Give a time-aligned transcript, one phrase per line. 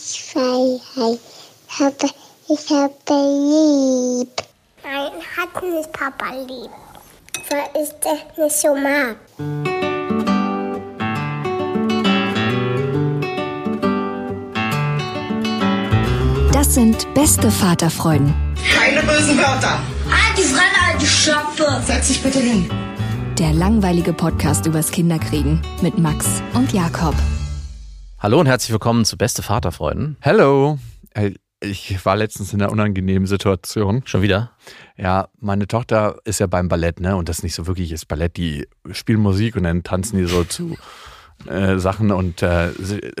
[0.00, 1.18] ich Freiheit.
[1.68, 1.94] Ich habe,
[2.48, 4.28] ich habe lieb.
[4.82, 6.70] Nein, hat nicht Papa lieb.
[7.48, 9.16] Weil ich das nicht so mag.
[16.52, 18.34] Das sind beste Vaterfreuden.
[18.74, 19.80] Keine bösen Wörter.
[20.36, 21.82] Die Fremde, halt die Schöpfe.
[21.84, 22.70] Setz dich bitte hin.
[23.38, 27.14] Der langweilige Podcast übers Kinderkriegen mit Max und Jakob.
[28.22, 30.18] Hallo und herzlich willkommen zu Beste Vaterfreuden.
[30.20, 30.78] Hello.
[31.14, 34.02] Ey, Ich war letztens in einer unangenehmen Situation.
[34.04, 34.50] Schon wieder?
[34.98, 37.16] Ja, meine Tochter ist ja beim Ballett, ne?
[37.16, 38.36] Und das ist nicht so wirklich ist Ballett.
[38.36, 40.76] Die spielen Musik und dann tanzen die so zu
[41.46, 42.68] äh, Sachen und äh,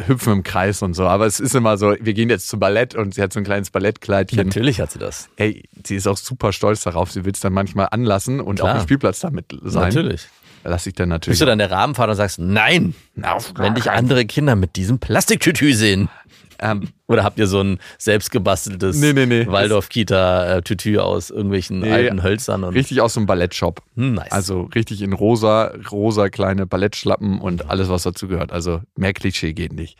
[0.06, 1.06] hüpfen im Kreis und so.
[1.06, 3.44] Aber es ist immer so, wir gehen jetzt zum Ballett und sie hat so ein
[3.44, 4.48] kleines Ballettkleidchen.
[4.48, 5.30] Natürlich hat sie das.
[5.36, 7.10] Ey, sie ist auch super stolz darauf.
[7.10, 8.72] Sie will es dann manchmal anlassen und Klar.
[8.74, 9.94] auf dem Spielplatz damit sein.
[9.94, 10.28] Natürlich.
[10.64, 11.32] Lass ich dann natürlich.
[11.32, 14.98] Bist du dann der Rahmenvater und sagst, nein, auf wenn dich andere Kinder mit diesem
[14.98, 16.08] Plastiktütü sehen?
[16.62, 19.46] Ähm, Oder habt ihr so ein selbstgebasteltes Nee, nee, nee.
[19.46, 22.64] Waldorf-Kita-Tütü aus irgendwelchen alten Hölzern?
[22.64, 23.82] Und richtig aus so einem Ballettshop.
[23.96, 24.30] Hm, nice.
[24.30, 28.52] Also richtig in rosa, rosa kleine Ballettschlappen und alles, was dazu gehört.
[28.52, 29.96] Also mehr Klischee geht nicht.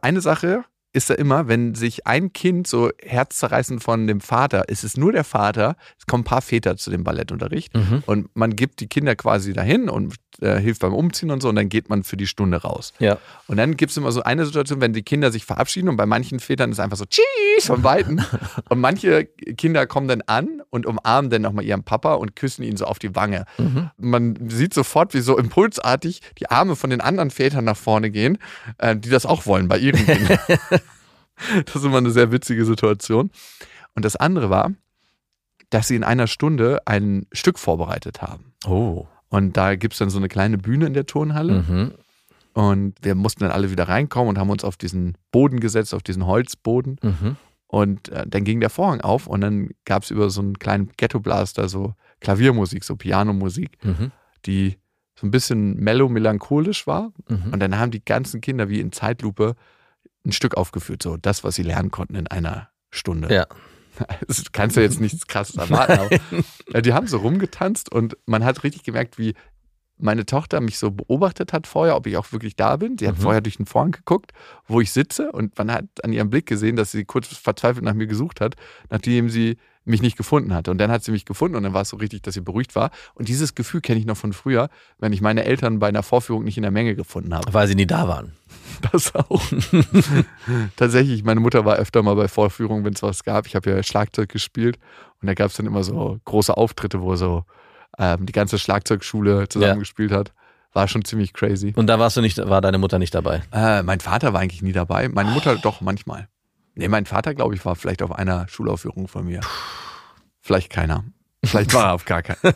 [0.00, 0.64] Eine Sache
[0.98, 5.12] ist ja immer, wenn sich ein Kind so herzzerreißend von dem Vater, es ist nur
[5.12, 8.02] der Vater, es kommen ein paar Väter zu dem Ballettunterricht Mhm.
[8.06, 11.56] und man gibt die Kinder quasi dahin und äh, hilft beim Umziehen und so und
[11.56, 12.92] dann geht man für die Stunde raus.
[12.98, 13.16] ja.
[13.46, 16.04] Und dann gibt es immer so eine Situation, wenn die Kinder sich verabschieden und bei
[16.06, 18.20] manchen Vätern ist einfach so Tschüss von Weitem.
[18.68, 19.24] und manche
[19.56, 22.98] Kinder kommen dann an und umarmen dann nochmal ihren Papa und küssen ihn so auf
[22.98, 23.46] die Wange.
[23.96, 28.38] Man sieht sofort, wie so impulsartig die Arme von den anderen Vätern nach vorne gehen,
[28.78, 30.38] äh, die das auch wollen bei ihren Kindern.
[31.66, 33.30] das ist immer eine sehr witzige Situation.
[33.94, 34.72] Und das andere war,
[35.70, 38.52] dass sie in einer Stunde ein Stück vorbereitet haben.
[38.66, 39.06] Oh.
[39.28, 41.64] Und da gibt es dann so eine kleine Bühne in der Turnhalle.
[41.68, 41.92] Mhm.
[42.54, 46.02] Und wir mussten dann alle wieder reinkommen und haben uns auf diesen Boden gesetzt, auf
[46.02, 46.98] diesen Holzboden.
[47.02, 47.36] Mhm.
[47.66, 50.90] Und äh, dann ging der Vorhang auf und dann gab es über so einen kleinen
[50.96, 54.10] Ghetto-Blaster so Klaviermusik, so Pianomusik, Mhm.
[54.46, 54.78] die
[55.14, 57.12] so ein bisschen mellow melancholisch war.
[57.28, 57.52] Mhm.
[57.52, 59.54] Und dann haben die ganzen Kinder wie in Zeitlupe
[60.26, 63.32] ein Stück aufgeführt, so das, was sie lernen konnten in einer Stunde.
[63.34, 63.46] Ja.
[64.28, 66.20] Das kannst du jetzt nichts krasses erwarten.
[66.70, 69.34] Aber, die haben so rumgetanzt und man hat richtig gemerkt, wie
[69.96, 72.96] meine Tochter mich so beobachtet hat vorher, ob ich auch wirklich da bin.
[72.96, 73.22] Sie hat Mhm.
[73.22, 74.30] vorher durch den Vorhang geguckt,
[74.68, 77.94] wo ich sitze und man hat an ihrem Blick gesehen, dass sie kurz verzweifelt nach
[77.94, 78.54] mir gesucht hat,
[78.88, 79.56] nachdem sie
[79.88, 80.70] mich nicht gefunden hatte.
[80.70, 82.74] Und dann hat sie mich gefunden und dann war es so richtig, dass sie beruhigt
[82.76, 82.90] war.
[83.14, 84.68] Und dieses Gefühl kenne ich noch von früher,
[84.98, 87.52] wenn ich meine Eltern bei einer Vorführung nicht in der Menge gefunden habe.
[87.52, 88.32] Weil sie nie da waren.
[88.92, 89.42] Das auch.
[90.76, 93.46] Tatsächlich, meine Mutter war öfter mal bei Vorführungen, wenn es was gab.
[93.46, 94.78] Ich habe ja Schlagzeug gespielt
[95.20, 97.44] und da gab es dann immer so große Auftritte, wo so
[97.98, 99.78] ähm, die ganze Schlagzeugschule zusammen Ja.
[99.78, 100.32] gespielt hat.
[100.72, 101.72] War schon ziemlich crazy.
[101.76, 103.42] Und da warst du nicht, war deine Mutter nicht dabei.
[103.52, 105.08] Äh, mein Vater war eigentlich nie dabei.
[105.08, 106.28] Meine Mutter doch manchmal.
[106.78, 109.40] Nee, mein Vater, glaube ich, war vielleicht auf einer Schulaufführung von mir.
[110.40, 111.02] Vielleicht keiner.
[111.44, 112.38] Vielleicht war er auf gar keinen.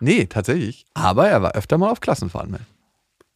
[0.00, 0.84] Nee, tatsächlich.
[0.92, 2.60] Aber er war öfter mal auf Klassenfahrten mit.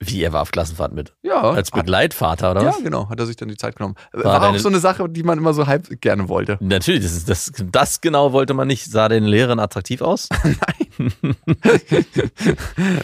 [0.00, 1.14] Wie, er war auf Klassenfahrt mit?
[1.22, 1.40] Ja.
[1.40, 2.82] Als Begleitvater, oder ja, was?
[2.82, 3.08] genau.
[3.08, 3.94] Hat er sich dann die Zeit genommen.
[4.12, 6.58] War War, deine- auch so eine Sache, die man immer so halb gerne wollte.
[6.60, 8.84] Natürlich, das, ist, das, das genau wollte man nicht.
[8.90, 10.28] Sah deine Lehrerin attraktiv aus?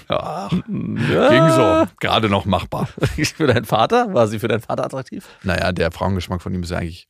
[0.09, 1.29] Ja, ja.
[1.29, 1.93] ging so.
[2.01, 2.89] Gerade noch machbar.
[3.37, 4.13] Für deinen Vater?
[4.15, 5.27] War sie für deinen Vater attraktiv?
[5.43, 7.09] Naja, der Frauengeschmack von ihm ist ja eigentlich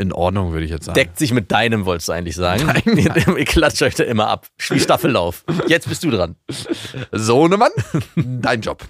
[0.00, 0.94] in Ordnung, würde ich jetzt sagen.
[0.94, 2.64] Deckt sich mit deinem, wolltest du eigentlich sagen.
[2.66, 2.82] Nein,
[3.36, 4.46] Ihr klatscht euch da immer ab.
[4.68, 5.44] Wie Staffellauf.
[5.66, 6.36] Jetzt bist du dran.
[7.12, 7.72] Sohnemann,
[8.14, 8.84] dein Job.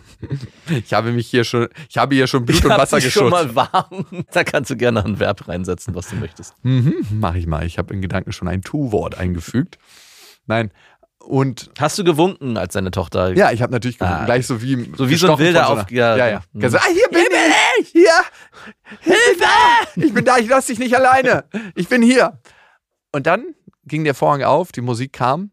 [0.69, 3.30] Ich habe mich hier schon, ich habe hier schon Blut Ich und Wasser dich schon
[3.30, 3.54] geschützt.
[3.54, 4.06] mal warm.
[4.32, 6.54] Da kannst du gerne ein Verb reinsetzen, was du möchtest.
[6.62, 7.64] Mhm, mach ich mal.
[7.64, 9.78] Ich habe in Gedanken schon ein Tu-Wort eingefügt.
[10.46, 10.70] Nein.
[11.28, 13.36] Und Hast du gewunken als deine Tochter?
[13.36, 14.24] ja, ich habe natürlich Ah.
[14.24, 16.42] gleich so wie So wie so ein wilder auf- ja, ja, ja.
[16.54, 16.60] mhm.
[16.60, 17.20] Gesagt, ah, hier bin
[17.80, 17.88] ich.
[17.88, 18.10] Hier.
[19.00, 19.44] Hilfe!
[19.96, 20.38] Ich bin da.
[20.38, 21.44] Ich lasse dich nicht alleine.
[21.74, 22.40] Ich bin hier.
[23.12, 25.50] Und dann ging der Vorhang auf, die Musik kam.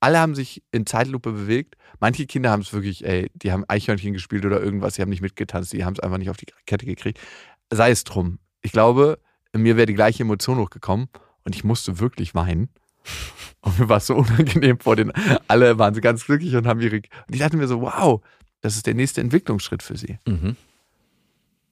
[0.00, 1.76] Alle haben sich in Zeitlupe bewegt.
[2.00, 5.22] Manche Kinder haben es wirklich, ey, die haben Eichhörnchen gespielt oder irgendwas, die haben nicht
[5.22, 7.18] mitgetanzt, die haben es einfach nicht auf die Kette gekriegt.
[7.70, 8.38] Sei es drum.
[8.62, 9.18] Ich glaube,
[9.54, 11.08] mir wäre die gleiche Emotion hochgekommen
[11.44, 12.68] und ich musste wirklich weinen.
[13.60, 15.10] Und mir war es so unangenehm vor den,
[15.48, 18.20] alle waren so ganz glücklich und haben ihre, und ich dachte mir so, wow,
[18.60, 20.18] das ist der nächste Entwicklungsschritt für sie.
[20.26, 20.56] Mhm.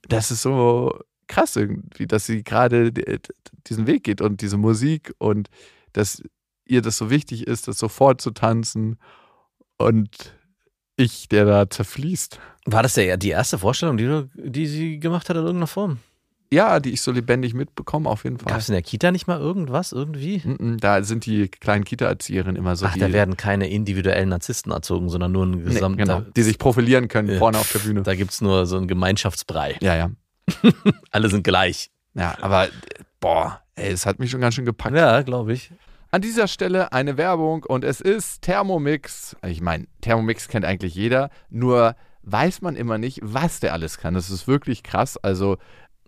[0.09, 2.93] Das ist so krass irgendwie, dass sie gerade
[3.67, 5.49] diesen Weg geht und diese Musik und
[5.93, 6.23] dass
[6.67, 8.99] ihr das so wichtig ist, das sofort zu tanzen
[9.79, 10.35] und
[10.97, 12.39] ich, der da zerfließt.
[12.67, 15.99] War das ja die erste Vorstellung, die, du, die sie gemacht hat in irgendeiner Form?
[16.53, 18.51] Ja, die ich so lebendig mitbekomme, auf jeden Fall.
[18.53, 20.43] Gab es in der Kita nicht mal irgendwas irgendwie?
[20.81, 25.09] Da sind die kleinen Kita-Erzieherinnen immer so Ach, die, da werden keine individuellen Narzissten erzogen,
[25.09, 25.97] sondern nur ein nee, gesamter.
[26.05, 27.39] genau, die sich profilieren können Ja.
[27.39, 28.03] vorne auf der Bühne.
[28.03, 29.79] Da gibt es nur so einen Gemeinschaftsbrei.
[29.81, 30.11] Ja, ja.
[31.11, 31.91] Alle sind gleich.
[32.15, 32.69] Ja, aber
[33.21, 34.95] boah, ey, es hat mich schon ganz schön gepackt.
[34.95, 35.71] Ja, glaube ich.
[36.11, 39.35] An dieser Stelle eine Werbung und es ist Thermomix.
[39.47, 44.13] Ich meine, Thermomix kennt eigentlich jeder, nur weiß man immer nicht, was der alles kann.
[44.15, 45.17] Das ist wirklich krass.
[45.17, 45.57] Also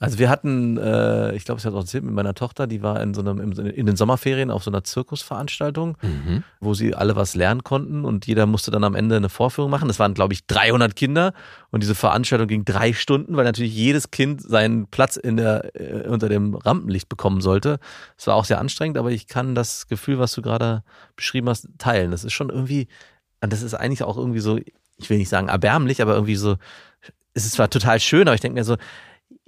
[0.00, 2.82] Also wir hatten, äh, ich glaube, ich habe es auch erzählt, mit meiner Tochter, die
[2.82, 6.44] war in so einem, in den Sommerferien auf so einer Zirkusveranstaltung, Mhm.
[6.60, 9.88] wo sie alle was lernen konnten und jeder musste dann am Ende eine Vorführung machen.
[9.88, 11.32] Das waren, glaube ich, 300 Kinder
[11.70, 16.06] und diese Veranstaltung ging drei Stunden, weil natürlich jedes Kind seinen Platz in der, äh,
[16.08, 17.80] unter dem Rampenlicht bekommen sollte.
[18.16, 20.84] Es war auch sehr anstrengend, aber ich kann das Gefühl, was du gerade
[21.16, 22.12] beschrieben hast, teilen.
[22.12, 22.86] Das ist schon irgendwie,
[23.40, 24.58] und das ist eigentlich auch irgendwie so,
[24.96, 26.54] ich will nicht sagen erbärmlich, aber irgendwie so,
[27.34, 28.76] es ist zwar total schön, aber ich denke mir so,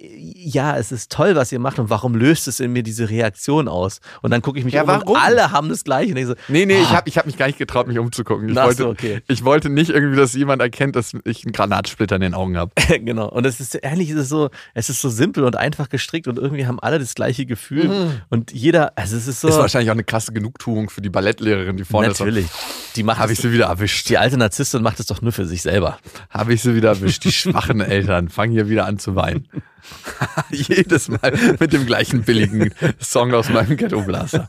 [0.02, 3.68] ja, es ist toll, was ihr macht und warum löst es in mir diese Reaktion
[3.68, 4.00] aus?
[4.22, 5.16] Und dann gucke ich mich Ja, um und warum?
[5.16, 6.12] alle haben das gleiche.
[6.12, 6.96] Und ich so, Nee, nee, ich Ah.
[6.96, 8.48] habe ich hab mich gar nicht getraut, mich umzugucken.
[8.48, 9.20] Ich Ach so, wollte, okay.
[9.28, 12.72] ich wollte nicht irgendwie, dass jemand erkennt, dass ich einen Granatsplitter in den Augen habe.
[13.00, 13.28] genau.
[13.28, 16.38] Und es ist ehrlich, ist es so, es ist so simpel und einfach gestrickt und
[16.38, 19.94] irgendwie haben alle das gleiche Gefühl und jeder, also es ist so Ist wahrscheinlich auch
[19.94, 22.46] eine krasse Genugtuung für die Ballettlehrerin, die vorne natürlich.
[22.96, 24.08] Die macht Habe ich sie wieder erwischt.
[24.08, 25.98] die alte Narzisstin macht es doch nur für sich selber.
[26.28, 27.24] Habe ich sie wieder erwischt.
[27.24, 29.48] Die schwachen Eltern fangen hier wieder an zu weinen.
[30.50, 34.48] Jedes Mal mit dem gleichen billigen Song aus meinem Ghetto-Blaster.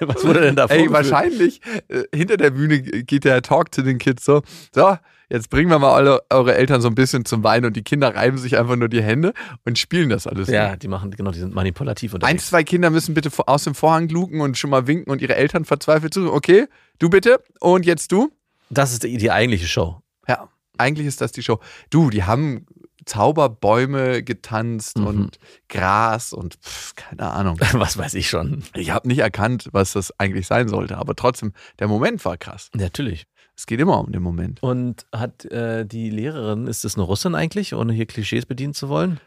[0.00, 3.98] was wurde denn da Ey, wahrscheinlich äh, hinter der Bühne geht der Talk zu den
[3.98, 4.42] Kids so,
[4.74, 4.96] so,
[5.28, 8.14] jetzt bringen wir mal alle eure Eltern so ein bisschen zum Weinen und die Kinder
[8.14, 9.32] reiben sich einfach nur die Hände
[9.64, 10.48] und spielen das alles.
[10.48, 12.46] Ja, die machen, genau, die sind manipulativ Ein, unterwegs.
[12.48, 15.64] zwei Kinder müssen bitte aus dem Vorhang luken und schon mal winken und ihre Eltern
[15.64, 16.32] verzweifelt zu.
[16.32, 16.66] Okay,
[16.98, 18.30] du bitte und jetzt du.
[18.70, 20.00] Das ist die, die eigentliche Show.
[20.28, 21.58] Ja, eigentlich ist das die Show.
[21.90, 22.66] Du, die haben
[23.06, 25.06] Zauberbäume getanzt Mhm.
[25.06, 25.38] und
[25.68, 27.58] Gras und pff, keine Ahnung.
[27.72, 28.64] Was weiß ich schon.
[28.74, 32.70] Ich habe nicht erkannt, was das eigentlich sein sollte, aber trotzdem, der Moment war krass.
[32.74, 33.26] Natürlich.
[33.58, 34.62] Es geht immer um den Moment.
[34.62, 38.88] Und hat äh, die Lehrerin, ist das eine Russin eigentlich, ohne hier Klischees bedienen zu
[38.88, 39.18] wollen?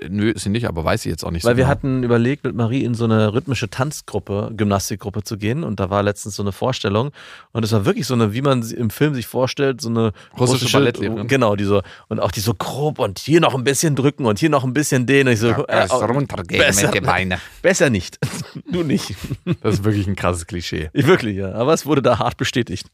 [0.00, 1.70] Äh, Nö, ist sie nicht, aber weiß ich jetzt auch nicht Weil so wir genau.
[1.70, 5.64] hatten überlegt, mit Marie in so eine rhythmische Tanzgruppe, Gymnastikgruppe zu gehen.
[5.64, 7.10] Und da war letztens so eine Vorstellung.
[7.52, 10.12] Und es war wirklich so eine, wie man sie im Film sich vorstellt, so eine
[10.38, 11.26] Russische Ballettlehrerin.
[11.26, 14.38] Genau, die so, und auch die so grob und hier noch ein bisschen drücken und
[14.38, 15.26] hier noch ein bisschen den.
[15.26, 17.38] Und ich so, äh, Erst runtergehen besser, mit den Beinen.
[17.62, 18.18] besser nicht.
[18.70, 19.14] du nicht.
[19.62, 20.90] Das ist wirklich ein krasses Klischee.
[21.10, 21.52] Wirklich, ja.
[21.52, 22.86] Aber es wurde da hart bestätigt.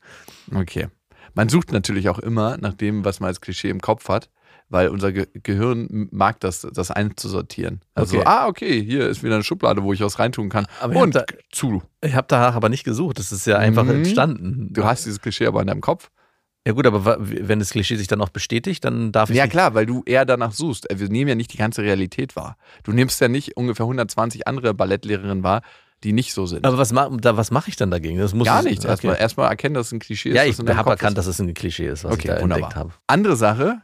[0.55, 0.89] Okay.
[1.35, 4.31] Man sucht natürlich auch immer nach dem, was man als Klischee im Kopf hat,
[4.69, 7.81] weil unser Ge Gehirn mag das, das einzusortieren.
[7.95, 8.27] Also, Okay.
[8.27, 10.67] ah, okay, hier ist wieder eine Schublade, wo ich was reintun kann.
[10.81, 11.83] Aber ich Und hab zu.
[12.03, 13.19] Ich habe danach aber nicht gesucht.
[13.19, 13.91] Das ist ja einfach Mhm.
[13.91, 14.69] entstanden.
[14.73, 16.11] Du hast dieses Klischee aber in deinem Kopf.
[16.67, 19.75] Ja gut, aber wenn das Klischee sich dann auch bestätigt, dann darf ich Ja klar,
[19.75, 20.91] weil du eher danach suchst.
[20.91, 22.57] Äh, Wir nehmen ja nicht die ganze Realität wahr.
[22.83, 25.63] Du nimmst ja nicht ungefähr 120 andere Ballettlehrerinnen wahr,
[26.03, 26.67] die nicht so sind.
[26.67, 28.19] Aber was, ma da, was mache ich dann dagegen?
[28.19, 28.85] Das muss Gar nichts.
[28.85, 28.91] Okay.
[28.91, 30.35] Erstmal, erstmal erkennen, dass es ein Klischee ist.
[30.35, 31.19] ja, ich habe erkannt, ist.
[31.19, 32.57] dass es ein Klischee ist, was Okay, ich da wunderbar.
[32.65, 32.93] entdeckt habe.
[33.07, 33.81] Andere Sache,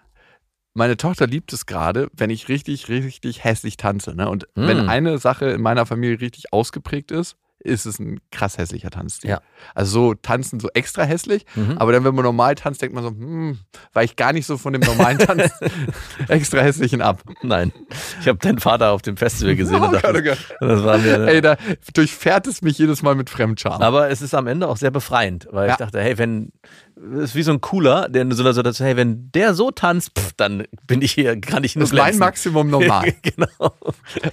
[0.75, 4.15] meine Tochter liebt es gerade, wenn ich richtig, richtig hässlich tanze.
[4.15, 4.29] Ne?
[4.29, 4.67] Und Mm.
[4.67, 9.31] wenn eine Sache in meiner Familie richtig ausgeprägt ist, ist es ein krass hässlicher Tanzstil.
[9.31, 9.41] Ja.
[9.73, 11.79] Also so tanzen so extra hässlich, Mhm.
[11.79, 13.57] aber dann, wenn man normal tanzt, denkt man so, hm,
[13.93, 15.53] war ich gar nicht so von dem normalen Tanz
[16.29, 17.23] extra hässlichen ab.
[17.43, 17.73] Nein.
[18.21, 20.71] Ich habe deinen Vater auf dem Festival gesehen und Oh dachte, Gott, oh Gott.
[20.71, 21.27] das war mir.
[21.29, 21.57] Ey, da
[21.95, 23.81] durchfährt es mich jedes Mal mit Fremdscham.
[23.81, 25.75] Aber es ist am Ende auch sehr befreiend, weil Ja.
[25.75, 26.51] ich dachte, hey, wenn,
[27.21, 30.33] ist wie so ein Cooler, der so einer Situation, hey, wenn der so tanzt, pff,
[30.37, 32.19] dann bin ich hier, kann ich nur das ist mein.
[32.19, 33.13] Maximum normal.
[33.23, 33.75] genau.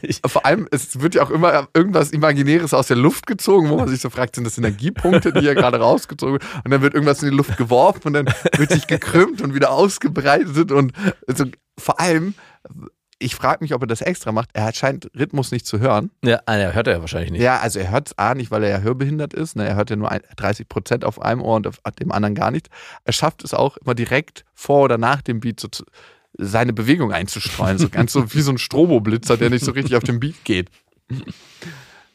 [0.02, 3.78] Ich, Vor allem, es wird ja auch immer irgendwas Imaginäres aus der Luft gezogen, wo
[3.78, 6.62] man sich so fragt, sind das Energiepunkte, die hier gerade rausgezogen werden?
[6.64, 8.26] Und dann wird irgendwas in die Luft geworfen und dann
[8.58, 10.94] wird sich gekrümmt und wieder ausgebreitet und
[11.28, 11.46] so,
[11.78, 12.36] vor allem,
[13.20, 14.50] ich frage mich, ob er das extra macht.
[14.54, 16.10] Er scheint Rhythmus nicht zu hören.
[16.24, 17.42] ja, ah, ja, hört er ja wahrscheinlich nicht.
[17.42, 19.56] Ja, also er hört es A nicht, weil er ja hörbehindert ist.
[19.58, 19.68] Ne?
[19.68, 22.50] Er hört ja nur ein- 30 Prozent auf einem Ohr und auf dem anderen gar
[22.52, 22.70] nicht.
[23.04, 25.84] Er schafft es auch immer direkt vor oder nach dem Beat so zu,
[26.38, 27.78] seine Bewegung einzustreuen.
[27.78, 30.70] So ganz so wie so ein Stroboblitzer, der nicht so richtig auf den Beat geht.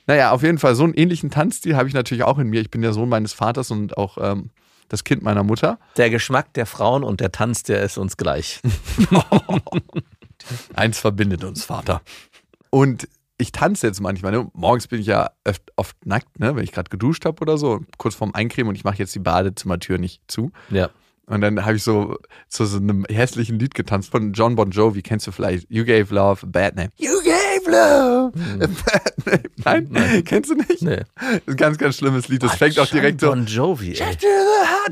[0.06, 2.61] Naja, auf jeden Fall, so einen ähnlichen Tanzstil habe ich natürlich auch in mir.
[2.61, 4.50] Ich bin der Sohn meines Vaters und auch ähm,
[4.88, 5.78] das Kind meiner Mutter.
[5.96, 8.61] Der Geschmack der Frauen und der Tanz, der ist uns gleich.
[10.74, 12.02] Eins verbindet uns, Vater.
[12.70, 13.08] Und
[13.38, 14.32] ich tanze jetzt manchmal.
[14.32, 14.50] Ne?
[14.52, 16.54] Morgens bin ich ja oft, oft nackt, ne?
[16.56, 19.20] wenn ich gerade geduscht habe oder so, kurz vorm Eincremen und ich mache jetzt die
[19.20, 20.52] Badezimmertür nicht zu.
[20.70, 20.90] Ja.
[21.26, 25.00] Und dann habe ich so zu so einem hässlichen Lied getanzt von John Bon Jovi.
[25.02, 25.70] Kennst du vielleicht?
[25.70, 26.90] You gave love a bad name.
[26.96, 27.34] You gave
[27.66, 29.42] love a bad name.
[29.64, 30.25] Nein, Nein.
[30.25, 30.82] kennst du nicht?
[30.82, 31.02] Nee.
[31.16, 32.42] Das ist ein ganz, ganz schlimmes Lied.
[32.42, 33.28] Das fängt auch direkt so.
[33.28, 34.16] Bon Jovi, ey.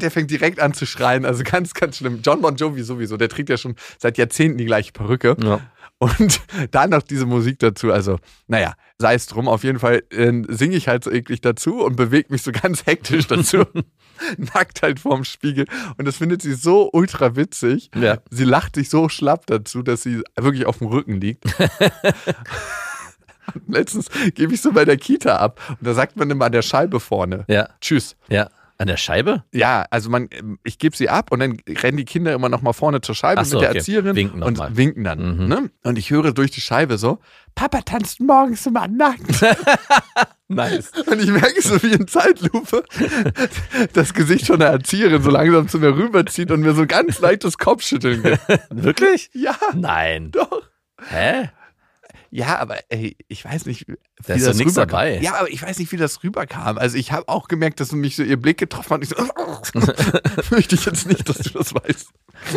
[0.01, 1.25] Der fängt direkt an zu schreien.
[1.25, 2.21] Also ganz, ganz schlimm.
[2.23, 3.17] John Bon Jovi sowieso.
[3.17, 5.37] Der trägt ja schon seit Jahrzehnten die gleiche Perücke.
[5.43, 5.61] Ja.
[6.03, 6.41] Und
[6.73, 7.93] dann noch diese Musik dazu.
[7.93, 8.19] Also,
[8.49, 9.47] naja, sei es drum.
[9.47, 12.87] Auf jeden Fall äh, singe ich halt so eklig dazu und bewege mich so ganz
[12.87, 13.65] hektisch dazu.
[14.37, 15.67] Nackt halt vorm Spiegel.
[15.99, 17.93] Und das findet sie so ultra witzig.
[17.95, 18.19] Ja.
[18.31, 21.45] Sie lacht sich so schlapp dazu, dass sie wirklich auf dem Rücken liegt.
[23.69, 25.61] Letztens gebe ich so bei der Kita ab.
[25.69, 27.45] Und da sagt man immer an der Scheibe vorne.
[27.47, 27.69] Ja.
[27.81, 28.17] Tschüss.
[28.29, 28.51] Ja.
[28.83, 29.45] An der Scheibe?
[29.53, 30.29] Ja, also man,
[30.65, 33.45] ich gebe sie ab und dann rennen die Kinder immer noch mal vorne zur Scheibe
[33.45, 33.79] so, mit der okay.
[33.79, 34.77] Erzieherin Winken und mal.
[34.77, 35.37] winken dann.
[35.39, 35.49] Mhm.
[35.49, 35.71] Ne?
[35.85, 37.19] Und ich höre durch die Scheibe so,
[37.55, 39.21] Papa tanzt morgens immer nackt.
[40.49, 40.93] Nice.
[41.07, 42.85] Und ich merke so wie in Zeitlupe
[43.95, 47.57] das Gesicht von der Erzieherin so langsam zu mir rüberzieht und mir so ganz leichtes
[47.57, 48.41] Kopfschütteln gibt.
[48.71, 49.31] Wirklich?
[49.33, 50.31] Ja, Nein.
[50.31, 50.63] doch.
[51.09, 51.49] Hä?
[52.35, 53.97] Ja, aber ey, ich weiß nicht, wie
[54.27, 54.89] Da ist doch nichts rüberkam.
[54.89, 55.19] dabei.
[55.21, 56.79] Ja, aber ich weiß nicht, wie das rüberkam.
[56.79, 59.03] Also ich habe auch gemerkt, dass mich so ihr Blick getroffen hat.
[59.03, 59.17] Ich so,
[60.51, 62.09] möchte ich jetzt nicht, dass du das weißt.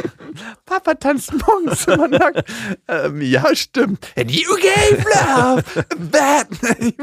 [0.66, 2.46] Papa tanzt morgens immer nackt.
[2.88, 4.08] Ähm, ja, stimmt.
[4.16, 5.64] And you gave love
[6.10, 6.94] bad name.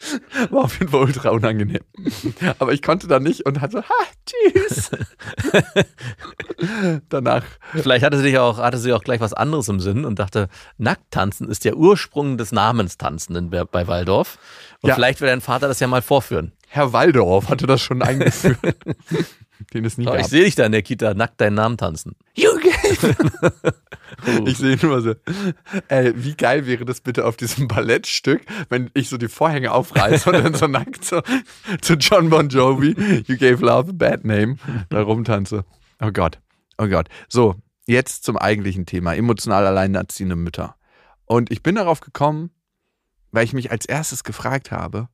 [0.50, 1.80] War auf jeden Fall ultra unangenehm.
[2.58, 3.94] Aber ich konnte da nicht und hatte, ha,
[4.26, 4.90] tschüss.
[7.08, 10.48] Danach Vielleicht hatte sie auch, hatte sie auch gleich was anderes im Sinn und dachte,
[10.76, 14.38] Nackttanzen ist der Ursprung des Namens Tanzen bei Waldorf.
[14.80, 14.94] Und Ja.
[14.94, 16.52] vielleicht will dein Vater das ja mal vorführen.
[16.68, 18.58] Herr Waldorf hatte das schon eingeführt.
[19.74, 20.20] Den es nie Oh, gab.
[20.20, 22.14] ich sehe dich da in der Kita nackt deinen Namen tanzen.
[22.36, 22.50] You
[24.46, 25.14] ich sehe nur so.
[25.88, 30.30] Ey, wie geil wäre das bitte auf diesem Ballettstück, wenn ich so die Vorhänge aufreiße
[30.30, 31.22] und dann so nackt so
[31.80, 34.56] zu John Bon Jovi, You gave love a bad name,
[34.88, 35.64] da rumtanze.
[36.00, 36.40] Oh Gott.
[36.78, 37.08] Oh Gott.
[37.28, 39.14] So, jetzt zum eigentlichen Thema.
[39.14, 40.76] Emotional alleinerziehende Mütter.
[41.24, 42.50] Und ich bin darauf gekommen,
[43.32, 45.08] weil ich mich als erstes gefragt habe,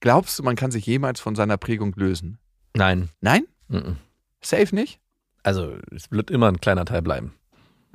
[0.00, 2.38] glaubst du, man kann sich jemals von seiner Prägung lösen?
[2.74, 3.10] Nein.
[3.20, 3.44] Nein?
[3.68, 3.96] Mhm.
[4.40, 5.00] Safe nicht?
[5.48, 7.32] Also, es wird immer ein kleiner Teil bleiben.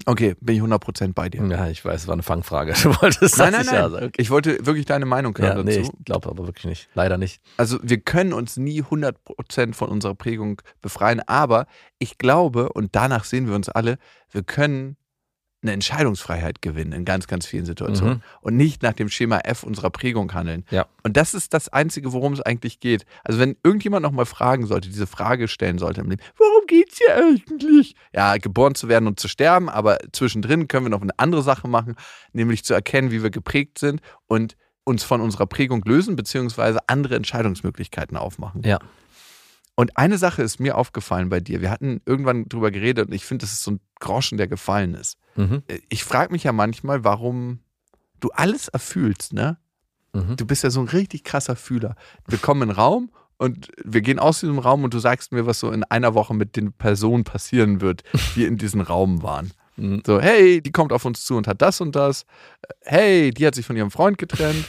[0.07, 1.45] Okay, bin ich 100% bei dir.
[1.45, 2.74] Ja, ich weiß, es war eine Fangfrage.
[2.81, 3.91] Du wolltest Nein, nein, ich ja nein.
[3.91, 4.12] sage.
[4.17, 5.93] Ich wollte wirklich deine Meinung Ja, hören nee, dazu.
[6.00, 6.89] ich glaube aber wirklich nicht.
[6.95, 7.41] Leider nicht.
[7.57, 11.67] Also wir können uns nie 100% von unserer Prägung befreien, aber
[12.00, 14.00] ich glaube, und danach sehen wir uns alle,
[14.31, 14.98] wir können
[15.63, 18.22] eine Entscheidungsfreiheit gewinnen in ganz, ganz vielen Situationen Mhm.
[18.41, 20.65] und nicht nach dem Schema F unserer Prägung handeln.
[20.70, 20.86] Ja.
[21.03, 23.05] Und das ist das Einzige, worum es eigentlich geht.
[23.24, 27.15] Also wenn irgendjemand nochmal fragen sollte, diese Frage stellen sollte im Leben, worum geht's hier
[27.15, 27.96] eigentlich?
[28.13, 31.67] Ja, geboren zu werden und zu sterben, aber zwischendrin können wir noch eine andere Sache
[31.67, 31.96] machen,
[32.34, 34.55] nämlich zu erkennen, wie wir geprägt sind und
[34.86, 38.63] uns von unserer Prägung lösen, beziehungsweise andere Entscheidungsmöglichkeiten aufmachen.
[38.65, 38.79] Ja.
[39.75, 41.62] Und eine Sache ist mir aufgefallen bei dir.
[41.62, 44.94] Wir hatten irgendwann drüber geredet und ich finde, das ist so ein Groschen, der gefallen
[44.94, 45.18] ist.
[45.36, 45.63] Mhm.
[45.89, 47.60] Ich frage mich ja manchmal, warum
[48.20, 49.58] du alles erfühlst, ne?
[50.13, 50.36] Mhm.
[50.36, 51.96] Du bist ja so ein richtig krasser Fühler.
[52.27, 55.48] Wir kommen in den Raum und wir gehen aus diesem Raum und du sagst mir,
[55.48, 58.03] was so in einer Woche mit den Personen passieren wird,
[58.36, 59.51] die in diesem Raum waren.
[59.75, 60.03] Mhm.
[60.06, 62.25] So, hey, die kommt auf uns zu und hat das und das.
[62.82, 64.65] Hey, die hat sich von ihrem Freund getrennt.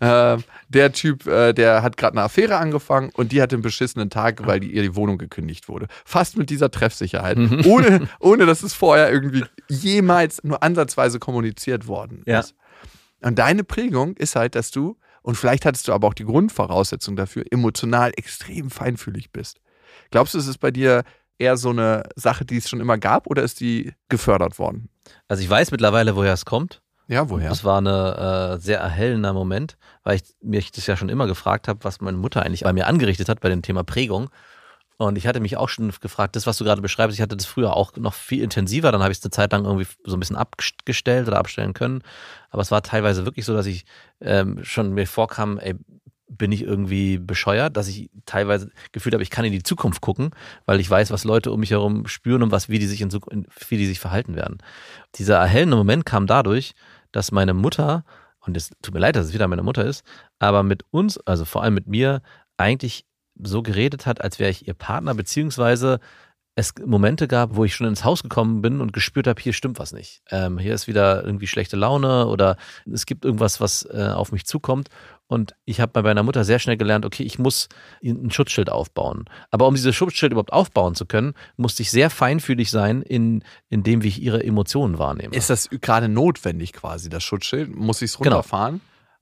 [0.00, 0.36] Äh,
[0.68, 4.46] der Typ, äh, der hat gerade eine Affäre angefangen und die hatte einen beschissenen Tag,
[4.46, 5.86] weil die, ihr die Wohnung gekündigt wurde.
[6.04, 7.36] Fast mit dieser Treffsicherheit.
[7.66, 12.40] Ohne, ohne dass es vorher irgendwie jemals nur ansatzweise kommuniziert worden Ja.
[12.40, 12.54] ist.
[13.20, 17.16] Und deine Prägung ist halt, dass du, und vielleicht hattest du aber auch die Grundvoraussetzung
[17.16, 19.58] dafür, emotional extrem feinfühlig bist.
[20.10, 21.02] Glaubst du, es ist bei dir
[21.38, 24.88] eher so eine Sache, die es schon immer gab oder ist die gefördert worden?
[25.26, 26.80] Also ich weiß mittlerweile, woher es kommt.
[27.08, 27.48] Ja, woher?
[27.48, 31.66] Das war ein äh, sehr erhellender Moment, weil ich mich das ja schon immer gefragt
[31.66, 34.28] habe, was meine Mutter eigentlich bei mir angerichtet hat bei dem Thema Prägung.
[34.98, 37.46] Und ich hatte mich auch schon gefragt, das, was du gerade beschreibst, ich hatte das
[37.46, 38.92] früher auch noch viel intensiver.
[38.92, 42.02] Dann habe ich es eine Zeit lang irgendwie so ein bisschen abgestellt oder abstellen können.
[42.50, 43.84] Aber es war teilweise wirklich so, dass ich
[44.20, 45.76] ähm, schon mir vorkam, ey,
[46.28, 50.30] bin ich irgendwie bescheuert, dass ich teilweise gefühlt habe, ich kann in die Zukunft gucken,
[50.66, 53.10] weil ich weiß, was Leute um mich herum spüren und was, wie die sich in
[53.10, 54.58] wie die sich verhalten werden.
[55.14, 56.74] Dieser erhellende Moment kam dadurch,
[57.12, 58.04] dass meine Mutter,
[58.40, 60.04] und es tut mir leid, dass es wieder meine Mutter ist,
[60.38, 62.22] aber mit uns, also vor allem mit mir,
[62.56, 63.06] eigentlich
[63.40, 66.00] so geredet hat, als wäre ich ihr Partner, beziehungsweise
[66.58, 69.78] es Momente gab, wo ich schon ins Haus gekommen bin und gespürt habe, hier stimmt
[69.78, 70.22] was nicht.
[70.30, 72.56] Ähm, hier ist wieder irgendwie schlechte Laune oder
[72.92, 74.88] es gibt irgendwas, was äh, auf mich zukommt.
[75.28, 77.68] Und ich habe bei meiner Mutter sehr schnell gelernt, okay, ich muss
[78.02, 79.26] ein Schutzschild aufbauen.
[79.50, 83.82] Aber um dieses Schutzschild überhaupt aufbauen zu können, musste ich sehr feinfühlig sein in, in
[83.82, 85.34] dem, wie ich ihre Emotionen wahrnehme.
[85.34, 87.74] Ist das gerade notwendig quasi, das Schutzschild?
[87.74, 88.42] Muss ich es Genau.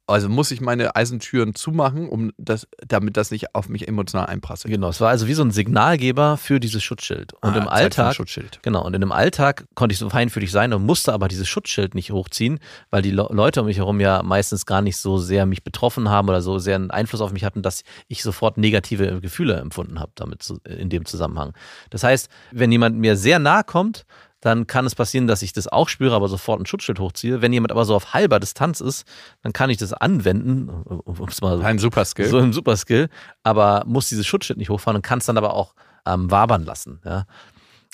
[0.09, 4.73] Also muss ich meine Eisentüren zumachen, um das, damit das nicht auf mich emotional einprasselt?
[4.73, 7.33] Genau, es war also wie so ein Signalgeber für dieses Schutzschild.
[7.43, 8.61] Und Ah, im Alltag, Schutzschild.
[8.63, 11.97] genau, und in dem Alltag konnte ich so feinfühlig sein und musste aber dieses Schutzschild
[11.97, 12.61] nicht hochziehen,
[12.91, 16.09] weil die Le Leute um mich herum ja meistens gar nicht so sehr mich betroffen
[16.09, 19.99] haben oder so sehr einen Einfluss auf mich hatten, dass ich sofort negative Gefühle empfunden
[19.99, 21.53] habe damit zu- in dem Zusammenhang.
[21.91, 24.05] Das heißt, wenn jemand mir sehr nahe kommt,
[24.41, 27.41] dann kann es passieren, dass ich das auch spüre, aber sofort ein Schutzschild hochziehe.
[27.43, 29.07] Wenn jemand aber so auf halber Distanz ist,
[29.43, 32.27] dann kann ich das anwenden, um es mal Ein Superskill.
[32.29, 33.09] so ein Superskill,
[33.43, 35.75] aber muss dieses Schutzschild nicht hochfahren und kann es dann aber auch
[36.07, 37.01] ähm, wabern lassen.
[37.05, 37.27] Ja.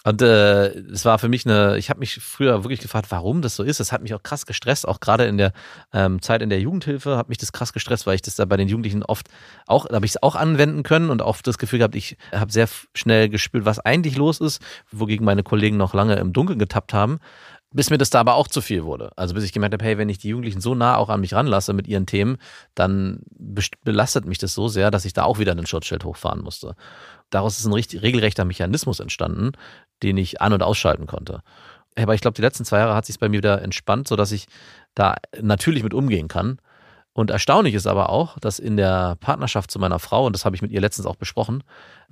[0.05, 3.55] Und äh, es war für mich eine, ich habe mich früher wirklich gefragt, warum das
[3.55, 3.79] so ist.
[3.79, 5.53] Das hat mich auch krass gestresst, auch gerade in der
[5.93, 8.57] ähm, Zeit in der Jugendhilfe hat mich das krass gestresst, weil ich das da bei
[8.57, 9.29] den Jugendlichen oft
[9.67, 12.69] auch, habe ich es auch anwenden können und auch das Gefühl gehabt, ich habe sehr
[12.95, 17.21] schnell gespürt, was eigentlich los ist, wogegen meine Kollegen noch lange im Dunkeln getappt haben.
[17.73, 19.13] Bis mir das da aber auch zu viel wurde.
[19.17, 21.35] Also bis ich gemerkt habe, hey, wenn ich die Jugendlichen so nah auch an mich
[21.35, 22.37] ranlasse mit ihren Themen,
[22.75, 23.21] dann
[23.85, 26.75] belastet mich das so sehr, dass ich da auch wieder ein Schutzschild hochfahren musste.
[27.31, 29.53] Daraus ist ein richtig, regelrechter Mechanismus entstanden,
[30.03, 31.43] den ich an- und ausschalten konnte.
[31.97, 34.47] Aber ich glaube, die letzten zwei Jahre hat sich bei mir wieder entspannt, sodass ich
[34.95, 36.59] da natürlich mit umgehen kann.
[37.15, 40.57] Und erstaunlich ist aber auch, dass in der Partnerschaft zu meiner Frau, und das habe
[40.57, 41.63] ich mit ihr letztens auch besprochen,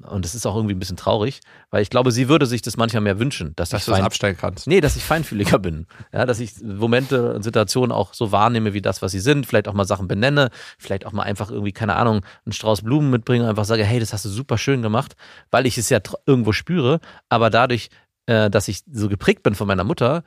[0.02, 2.76] und das ist auch irgendwie ein bisschen traurig, weil ich glaube, sie würde sich das
[2.76, 4.66] manchmal mehr wünschen, dass, dass ich du es fein- abstellen kannst.
[4.66, 5.86] Nee, dass ich feinfühliger bin.
[6.12, 9.46] Ja, dass ich Momente und Situationen auch so wahrnehme, wie das, was sie sind.
[9.46, 10.50] Vielleicht auch mal Sachen benenne.
[10.78, 14.00] Vielleicht auch mal einfach irgendwie, keine Ahnung, einen Strauß Blumen mitbringe und einfach sage, hey,
[14.00, 15.16] das hast du super schön gemacht,
[15.50, 17.00] weil ich es ja irgendwo spüre.
[17.28, 17.88] Aber dadurch,
[18.26, 20.24] äh, dass ich so geprägt bin von meiner Mutter,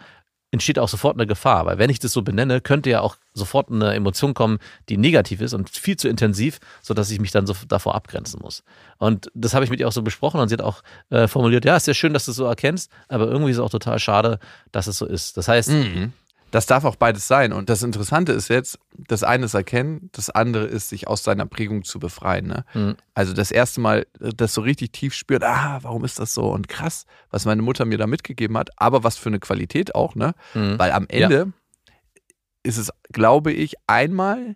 [0.54, 1.66] entsteht auch sofort eine Gefahr.
[1.66, 5.42] Weil wenn ich das so benenne, könnte ja auch sofort eine Emotion kommen, die negativ
[5.42, 8.64] ist und viel zu intensiv, sodass ich mich dann so davor abgrenzen muss.
[9.00, 11.66] Und das habe ich mit ihr auch so besprochen und sie hat auch äh, formuliert,
[11.66, 14.00] ja, ist ja schön, dass du es so erkennst, aber irgendwie ist es auch total
[14.00, 14.40] schade,
[14.72, 15.36] dass es so ist.
[15.36, 16.14] Das heißt, Mhm.
[16.54, 17.52] Das darf auch beides sein.
[17.52, 21.48] Und das Interessante ist jetzt, das eine ist erkennen, das andere ist, sich aus seiner
[21.48, 22.46] Prägung zu befreien.
[22.46, 22.64] Ne?
[22.76, 22.96] Mhm.
[23.16, 26.44] Also das erste Mal, äh, das so richtig tief spürt, ah, warum ist das so?
[26.52, 30.14] Und krass, was meine Mutter mir da mitgegeben hat, aber was für eine Qualität auch,
[30.14, 30.36] ne?
[30.54, 30.78] Mhm.
[30.78, 31.54] Weil am Ende
[32.62, 34.56] ist es, glaube ich, einmal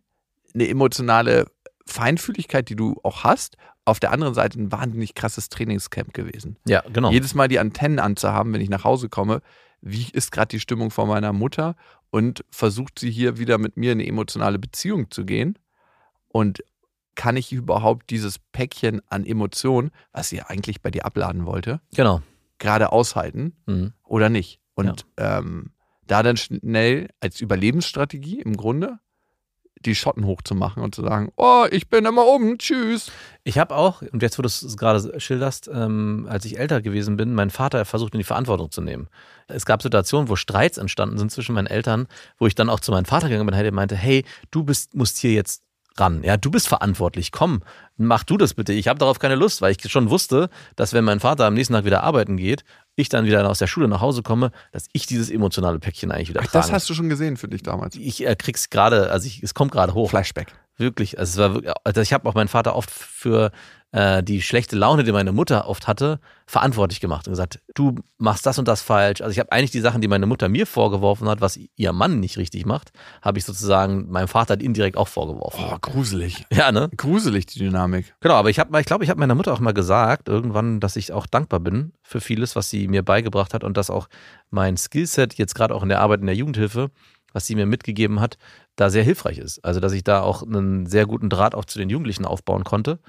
[0.53, 1.47] eine emotionale
[1.87, 3.57] Feinfühligkeit, die du auch hast.
[3.85, 6.57] Auf der anderen Seite ein wahnsinnig krasses Trainingscamp gewesen.
[6.67, 7.09] ja, genau.
[7.09, 9.41] Jedes Mal die Antennen anzuhaben, wenn ich nach Hause komme,
[9.89, 11.75] wie ist gerade die Stimmung von meiner Mutter
[12.09, 15.57] und versucht sie hier wieder mit mir in eine emotionale Beziehung zu gehen
[16.27, 16.63] und
[17.15, 22.21] kann ich überhaupt dieses Päckchen an Emotionen, was sie eigentlich bei dir abladen wollte, Genau.
[22.59, 23.93] gerade aushalten Mhm.
[24.03, 24.59] oder nicht?
[24.75, 25.71] Und ähm,
[26.05, 28.99] da dann schnell als Überlebensstrategie im Grunde
[29.85, 33.11] die Schotten hochzumachen und zu sagen, oh, ich bin immer oben, tschüss.
[33.43, 37.17] Ich habe auch, und jetzt, wo du es gerade schilderst, ähm, als ich älter gewesen
[37.17, 39.07] bin, meinen Vater versucht, in die Verantwortung zu nehmen.
[39.47, 42.91] Es gab Situationen, wo Streits entstanden sind zwischen meinen Eltern, wo ich dann auch zu
[42.91, 45.63] meinem Vater gegangen bin, der meinte, hey, du bist, musst hier jetzt
[45.99, 46.23] ran.
[46.23, 47.31] Ja, du bist verantwortlich.
[47.31, 47.61] Komm,
[47.97, 48.73] mach du das bitte.
[48.73, 51.73] Ich habe darauf keine Lust, weil ich schon wusste, dass wenn mein Vater am nächsten
[51.73, 52.63] Tag wieder arbeiten geht,
[52.95, 56.29] ich dann wieder aus der Schule nach Hause komme, dass ich dieses emotionale Päckchen eigentlich
[56.29, 56.63] wieder Ach, trage.
[56.63, 57.95] das hast du schon gesehen für dich damals.
[57.95, 60.09] ich äh, krieg's gerade, also ich, es kommt gerade hoch.
[60.09, 60.53] Flashback.
[60.77, 63.51] Wirklich, also es war wirklich, also ich habe auch meinen Vater oft für
[63.91, 68.45] äh, die schlechte Laune, die meine Mutter oft hatte, verantwortlich gemacht und gesagt, du machst
[68.45, 69.21] das und das falsch.
[69.21, 72.19] Also ich habe eigentlich die Sachen, die meine Mutter mir vorgeworfen hat, was ihr Mann
[72.19, 75.63] nicht richtig macht, habe ich sozusagen meinem Vater indirekt auch vorgeworfen.
[75.65, 76.45] Oh, gruselig.
[76.51, 76.89] Ja, ne?
[76.97, 78.13] Gruselig, die Dynamik.
[78.19, 80.95] Genau, aber ich habe, ich glaube, ich habe meiner Mutter auch mal gesagt, irgendwann, dass
[80.95, 84.07] ich auch dankbar bin für vieles, was sie mir beigebracht hat und dass auch
[84.49, 86.89] mein Skillset jetzt gerade auch in der Arbeit in der Jugendhilfe,
[87.33, 88.37] was sie mir mitgegeben hat,
[88.75, 89.63] da sehr hilfreich ist.
[89.63, 92.99] Also, dass ich da auch einen sehr guten Draht auch zu den Jugendlichen aufbauen konnte.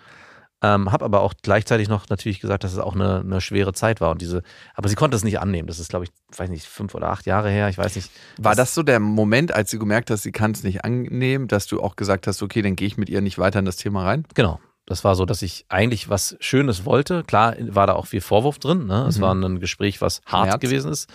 [0.60, 4.00] Ähm, habe aber auch gleichzeitig noch natürlich gesagt, dass es auch eine, eine schwere Zeit
[4.00, 4.10] war.
[4.10, 4.42] Und diese,
[4.74, 5.68] aber sie konnte es nicht annehmen.
[5.68, 7.68] Das ist, glaube ich, weiß nicht, fünf oder acht Jahre her.
[7.68, 8.10] Ich weiß nicht.
[8.38, 11.66] War das so der Moment, als du gemerkt hast, sie kann es nicht annehmen, dass
[11.68, 14.04] du auch gesagt hast, okay, dann gehe ich mit ihr nicht weiter in das Thema
[14.04, 14.24] rein?
[14.34, 14.58] Genau.
[14.84, 17.22] Das war so, dass ich eigentlich was Schönes wollte.
[17.22, 18.86] Klar war da auch viel Vorwurf drin.
[18.86, 19.04] Ne?
[19.06, 19.22] Es Mhm.
[19.22, 20.60] war ein Gespräch, was hart Schmerz.
[20.60, 21.08] gewesen ist,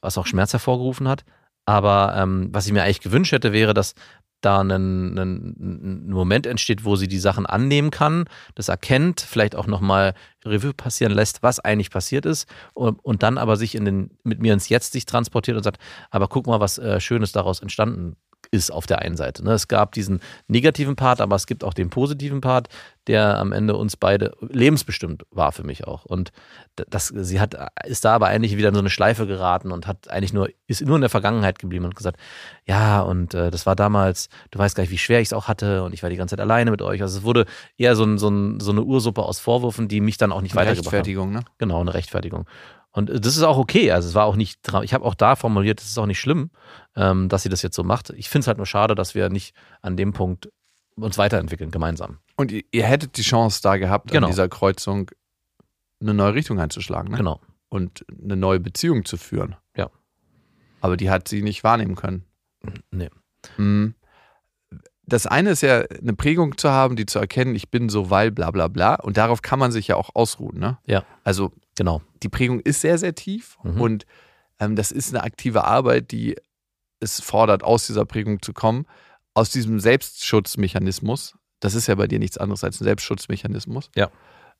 [0.00, 1.24] was auch Schmerz hervorgerufen hat.
[1.66, 3.94] Aber ähm, was ich mir eigentlich gewünscht hätte, wäre, dass
[4.40, 8.24] da ein, ein, Moment entsteht, wo sie die Sachen annehmen kann,
[8.54, 13.38] das erkennt, vielleicht auch nochmal Revue passieren lässt, was eigentlich passiert ist und, und dann
[13.38, 16.60] aber sich in den, mit mir ins Jetzt sich transportiert und sagt, aber guck mal,
[16.60, 18.16] was äh, Schönes daraus entstanden
[18.50, 19.44] ist auf der einen Seite.
[19.44, 19.52] Ne?
[19.52, 22.68] Es gab diesen negativen Part, aber es gibt auch den positiven Part,
[23.06, 26.04] der am Ende uns beide lebensbestimmt war für mich auch.
[26.04, 26.30] Und
[26.76, 30.10] das, sie hat, ist da aber eigentlich wieder in so eine Schleife geraten und hat
[30.10, 32.18] eigentlich nur, ist nur in der Vergangenheit geblieben und gesagt,
[32.66, 35.48] ja, und äh, das war damals, du weißt gar nicht, wie schwer ich es auch
[35.48, 37.00] hatte und ich war die ganze Zeit alleine mit euch.
[37.02, 40.18] Also es wurde eher so, ein, so, ein, so eine Ursuppe aus Vorwürfen, die mich
[40.18, 40.94] dann auch nicht weitergebracht haben.
[40.96, 41.40] Rechtfertigung, ne?
[41.58, 42.46] Genau, eine Rechtfertigung.
[42.92, 43.92] Und äh, das ist auch okay.
[43.92, 46.50] Also es war auch nicht, ich habe auch da formuliert, es ist auch nicht schlimm,
[46.98, 48.10] ähm, dass sie das jetzt so macht.
[48.10, 50.50] Ich finde es halt nur schade, dass wir nicht an dem Punkt
[50.96, 52.18] uns weiterentwickeln, gemeinsam.
[52.36, 54.26] Und ihr, ihr hättet die Chance da gehabt, Genau.
[54.26, 55.10] an dieser Kreuzung
[56.00, 57.16] eine neue Richtung einzuschlagen, ne?
[57.16, 57.40] Genau.
[57.68, 59.56] Und eine neue Beziehung zu führen.
[59.76, 59.90] Ja.
[60.80, 62.24] Aber die hat sie nicht wahrnehmen können.
[62.90, 63.10] Nee.
[63.56, 63.94] Mhm.
[65.06, 68.30] Das eine ist ja, eine Prägung zu haben, die zu erkennen, ich bin so, weil
[68.30, 68.96] bla bla bla.
[68.96, 70.58] Und darauf kann man sich ja auch ausruhen.
[70.58, 70.78] Ne?
[70.86, 71.04] Ja.
[71.24, 72.02] Also Genau.
[72.22, 73.80] die Prägung ist sehr, sehr tief Mhm.
[73.80, 74.06] und
[74.60, 76.36] ähm, das ist eine aktive Arbeit, die
[77.00, 78.86] es fordert, aus dieser Prägung zu kommen,
[79.34, 81.36] aus diesem Selbstschutzmechanismus.
[81.60, 83.90] Das ist ja bei dir nichts anderes als ein Selbstschutzmechanismus.
[83.96, 84.10] Ja.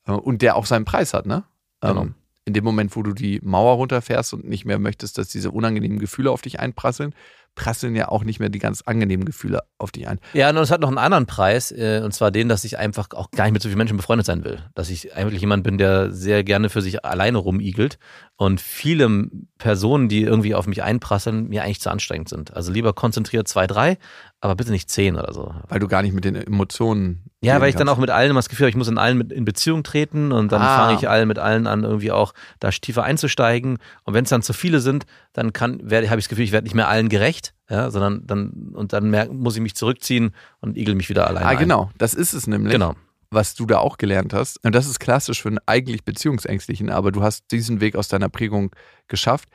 [0.07, 1.45] Äh, Und der auch seinen Preis hat, ne?
[1.81, 2.03] Genau.
[2.03, 5.51] Ähm, in dem Moment, wo du die Mauer runterfährst und nicht mehr möchtest, dass diese
[5.51, 7.15] unangenehmen Gefühle auf dich einprasseln,
[7.55, 10.19] prasseln ja auch nicht mehr die ganz angenehmen Gefühle auf dich ein.
[10.33, 13.09] Ja, und es hat noch einen anderen Preis, äh, und zwar den, dass ich einfach
[13.11, 14.65] auch gar nicht mit so vielen Menschen befreundet sein will.
[14.75, 17.99] Dass ich eigentlich jemand bin, der sehr gerne für sich alleine rumigelt
[18.41, 22.55] und viele Personen, die irgendwie auf mich einprasseln, mir eigentlich zu anstrengend sind.
[22.55, 23.99] Also lieber konzentriert zwei, drei,
[24.41, 25.53] aber bitte nicht zehn oder so.
[25.69, 27.25] Weil du gar nicht mit den Emotionen.
[27.41, 27.99] Ja, weil ich dann kannst.
[27.99, 30.31] auch mit allen immer das Gefühl habe, ich muss in allen mit in Beziehung treten
[30.31, 30.85] und dann Ah.
[30.87, 33.79] fange ich allen mit allen an, irgendwie auch da tiefer einzusteigen.
[34.05, 36.53] Und wenn es dann zu viele sind, dann kann, werde, habe ich das Gefühl, ich
[36.53, 40.31] werde nicht mehr allen gerecht, ja, sondern dann, und dann merk, muss ich mich zurückziehen
[40.61, 41.59] und igel mich wieder alleine Ah, ein.
[41.59, 41.91] genau.
[41.99, 42.73] Das ist es nämlich.
[42.73, 42.95] Genau.
[43.31, 44.65] Was du da auch gelernt hast.
[44.65, 48.29] Und das ist klassisch für einen eigentlich Beziehungsängstlichen, aber du hast diesen Weg aus deiner
[48.29, 48.75] Prägung
[49.07, 49.49] geschafft,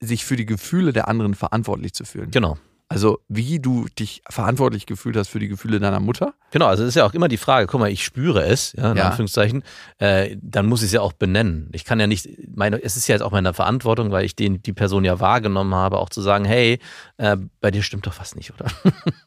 [0.00, 2.30] sich für die Gefühle der anderen verantwortlich zu fühlen.
[2.30, 2.58] Genau.
[2.92, 6.34] Also wie du dich verantwortlich gefühlt hast für die Gefühle deiner Mutter.
[6.50, 8.90] Genau, also es ist ja auch immer die Frage, guck mal, ich spüre es, ja,
[8.90, 9.06] in Ja.
[9.10, 9.62] Anführungszeichen,
[9.98, 11.68] äh, dann muss ich es ja auch benennen.
[11.72, 14.60] Ich kann ja nicht, meine, es ist ja jetzt auch meine Verantwortung, weil ich den,
[14.60, 16.80] die Person ja wahrgenommen habe, auch zu sagen, hey,
[17.18, 18.66] äh, bei dir stimmt doch was nicht, oder?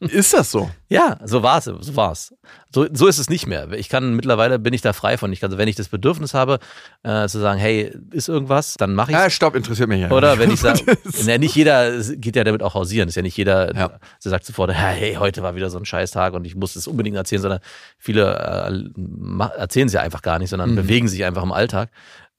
[0.00, 0.68] Ist das so?
[0.90, 2.34] Ja, so war es, so war's.
[2.74, 3.70] So, so ist es nicht mehr.
[3.72, 5.32] Ich kann mittlerweile bin ich da frei von.
[5.32, 6.58] Ich kann, also wenn ich das Bedürfnis habe,
[7.04, 10.10] äh, zu sagen, hey, ist irgendwas, dann mache ich Ja, stopp, interessiert mich ja.
[10.10, 10.80] Oder wenn ich sage,
[11.24, 13.08] ja, nicht jeder geht ja damit auch hausieren.
[13.08, 13.88] Ist ja nicht jeder, Ja.
[13.88, 17.16] der sagt sofort, hey, heute war wieder so ein Scheißtag und ich muss es unbedingt
[17.16, 17.60] erzählen, sondern
[17.98, 20.76] viele äh, erzählen es ja einfach gar nicht, sondern Mhm.
[20.76, 21.90] bewegen sich einfach im Alltag.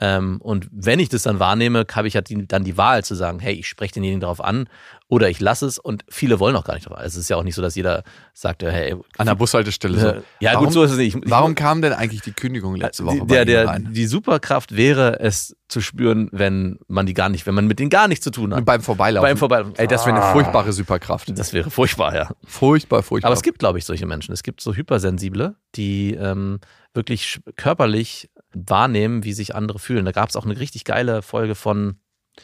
[0.02, 3.16] Ähm, und wenn ich das dann wahrnehme, habe ich halt die, dann die Wahl zu
[3.16, 4.68] sagen, hey, ich spreche denjenigen darauf an
[5.08, 6.98] oder ich lasse es und viele wollen auch gar nicht drauf.
[6.98, 8.04] Also es ist ja auch nicht so, dass jeder
[8.34, 10.08] sagt, hey, An der Bushaltestelle so.
[10.08, 11.16] äh, ja warum, gut, so ist es nicht.
[11.16, 13.90] Ich, Warum kam denn eigentlich die Kündigung letzte Woche die, der, der, rein?
[13.94, 17.90] die Superkraft wäre es zu spüren, wenn man die gar nicht, wenn man mit denen
[17.90, 18.66] gar nichts zu tun hat.
[18.66, 19.30] Beim Vorbeilaufen.
[19.30, 19.76] Beim Vorbeilaufen.
[19.78, 21.32] Ey, das wäre eine furchtbare Superkraft.
[21.38, 22.32] Das wäre furchtbar, ja.
[22.44, 23.30] Furchtbar, furchtbar.
[23.30, 24.34] Aber es gibt, glaube ich, solche Menschen.
[24.34, 26.60] Es gibt so Hypersensible, die ähm,
[26.94, 30.06] wirklich körperlich wahrnehmen, wie sich andere fühlen.
[30.06, 32.00] Da gab es auch eine richtig geile Folge von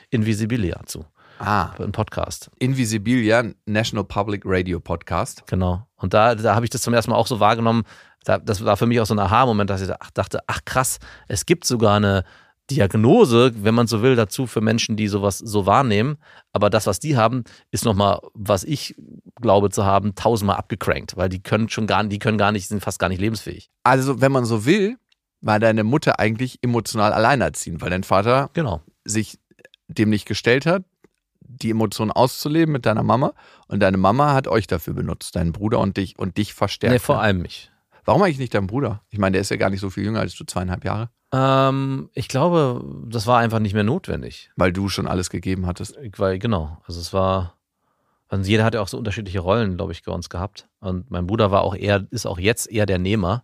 [0.09, 1.05] Invisibilia zu,
[1.39, 2.49] ah, ein Podcast.
[2.59, 5.43] Invisibilia, National Public Radio Podcast.
[5.47, 5.87] Genau.
[5.95, 7.83] Und da, da habe ich das zum ersten Mal auch so wahrgenommen.
[8.23, 10.61] Da, das war für mich auch so ein Aha-Moment, dass ich da- ach, dachte, ach
[10.65, 12.23] krass, es gibt sogar eine
[12.69, 16.17] Diagnose, wenn man so will, dazu für Menschen, die sowas so wahrnehmen.
[16.53, 18.95] Aber das, was die haben, ist nochmal, was ich
[19.41, 22.81] glaube zu haben, tausendmal abgecrankt, weil die können schon gar, die können gar nicht, sind
[22.81, 23.69] fast gar nicht lebensfähig.
[23.83, 24.97] Also, wenn man so will,
[25.41, 28.81] war deine Mutter eigentlich emotional alleinerziehend, weil dein Vater Genau.
[29.05, 29.39] sich
[29.87, 30.83] dem nicht gestellt hat,
[31.41, 33.33] die Emotionen auszuleben mit deiner Mama.
[33.67, 36.93] Und deine Mama hat euch dafür benutzt, deinen Bruder und dich und dich verstärkt.
[36.93, 37.69] Nee, vor allem mich.
[38.05, 39.01] Warum eigentlich nicht dein Bruder?
[39.09, 42.09] Ich meine, der ist ja gar nicht so viel jünger als du, zweieinhalb Jahre, Ähm,
[42.13, 44.49] ich glaube, das war einfach nicht mehr notwendig.
[44.55, 45.97] weil du schon alles gegeben hattest.
[46.17, 47.57] Weil, genau, also es war,
[48.27, 50.67] also jeder hat ja auch so unterschiedliche Rollen, glaube ich, bei uns gehabt.
[50.79, 53.43] Und mein Bruder war auch eher, ist auch jetzt eher der Nehmer.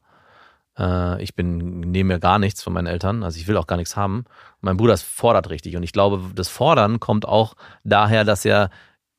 [0.78, 3.78] Äh, ich bin, nehme mir gar nichts von meinen Eltern, also ich will auch gar
[3.78, 4.26] nichts haben.
[4.62, 5.76] Mein Bruder fordert richtig.
[5.76, 8.70] Und ich glaube, das Fordern kommt auch daher, dass er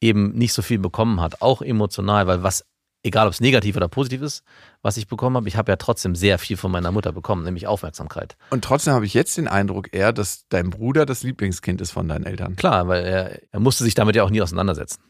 [0.01, 2.65] eben nicht so viel bekommen hat, auch emotional, weil was,
[3.03, 4.45] egal ob es negativ oder positiv ist,
[4.83, 7.67] was ich bekommen habe, ich habe ja trotzdem sehr viel von meiner Mutter bekommen, nämlich
[7.67, 8.37] Aufmerksamkeit.
[8.51, 12.09] Und trotzdem habe ich jetzt den Eindruck eher, dass dein Bruder das Lieblingskind ist von
[12.09, 12.55] deinen Eltern.
[12.57, 15.03] Klar, weil er, er musste sich damit ja auch nie auseinandersetzen.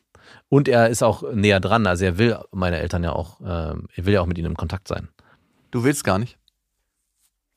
[0.49, 4.07] Und er ist auch näher dran, also er will meine Eltern ja auch, äh, er
[4.07, 5.09] will ja auch mit ihnen im Kontakt sein.
[5.71, 6.38] Du willst gar nicht.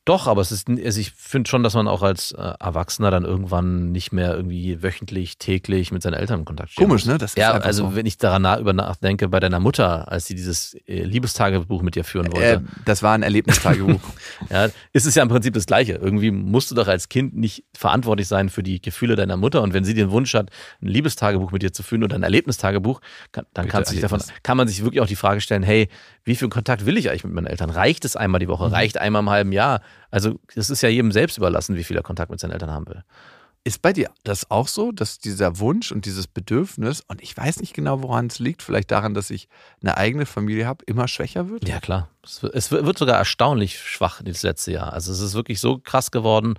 [0.04, 3.24] Doch, aber es ist, also ich finde schon, dass man auch als äh, Erwachsener dann
[3.24, 6.84] irgendwann nicht mehr irgendwie wöchentlich, täglich mit seinen Eltern in Kontakt steht.
[6.84, 7.18] Komisch, ne?
[7.18, 7.94] Das ist Ja, also so.
[7.94, 11.94] wenn ich daran nach, über nachdenke, bei deiner Mutter, als sie dieses äh, Liebestagebuch mit
[11.94, 14.00] dir führen Äh, wollte, das war ein Erlebnistagebuch.
[14.50, 15.92] ja, ist es ja im Prinzip das Gleiche.
[15.92, 19.62] Irgendwie musst du doch als Kind nicht verantwortlich sein für die Gefühle deiner Mutter.
[19.62, 20.50] Und wenn sie den Wunsch hat,
[20.82, 24.20] ein Liebestagebuch mit dir zu führen oder ein Erlebnistagebuch, kann, dann Bitte kannst du davon,
[24.42, 25.88] kann man sich wirklich auch die Frage stellen, hey,
[26.24, 27.70] wie viel Kontakt will ich eigentlich mit meinen Eltern?
[27.70, 28.66] Reicht es einmal die Woche?
[28.66, 28.74] Mhm.
[28.74, 29.80] Reicht einmal im halben Jahr?
[30.10, 32.86] Also das ist ja jedem selbst überlassen, wie viel er Kontakt mit seinen Eltern haben
[32.86, 33.02] will.
[33.64, 37.60] Ist bei dir das auch so, dass dieser Wunsch und dieses Bedürfnis, und ich weiß
[37.60, 39.48] nicht genau, woran es liegt, vielleicht daran, dass ich
[39.80, 41.68] eine eigene Familie habe, immer schwächer wird?
[41.68, 42.08] Ja, klar.
[42.24, 44.92] Es wird- es wird sogar erstaunlich schwach das letzte Jahr.
[44.92, 46.54] Also es ist wirklich so krass geworden,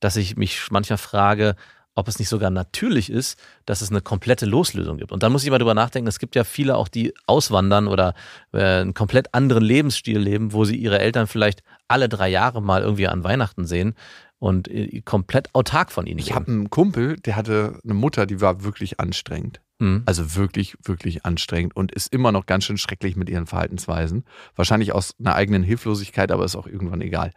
[0.00, 1.56] dass ich mich manchmal frage,
[1.94, 5.12] ob es nicht sogar natürlich ist, dass es eine komplette Loslösung gibt.
[5.12, 8.14] Und dann muss ich mal drüber nachdenken, es gibt ja viele auch, die auswandern oder
[8.52, 12.82] äh, einen komplett anderen Lebensstil leben, wo sie ihre Eltern vielleicht alle drei Jahre mal
[12.82, 13.94] irgendwie an Weihnachten sehen
[14.38, 18.40] und äh, komplett autark von ihnen Ich habe einen Kumpel, der hatte eine Mutter, die
[18.40, 19.60] war wirklich anstrengend.
[19.78, 20.02] Mhm.
[20.06, 24.24] Also wirklich, wirklich anstrengend und ist immer noch ganz schön schrecklich mit ihren Verhaltensweisen.
[24.56, 27.32] Wahrscheinlich aus einer eigenen Hilflosigkeit, aber ist auch irgendwann egal.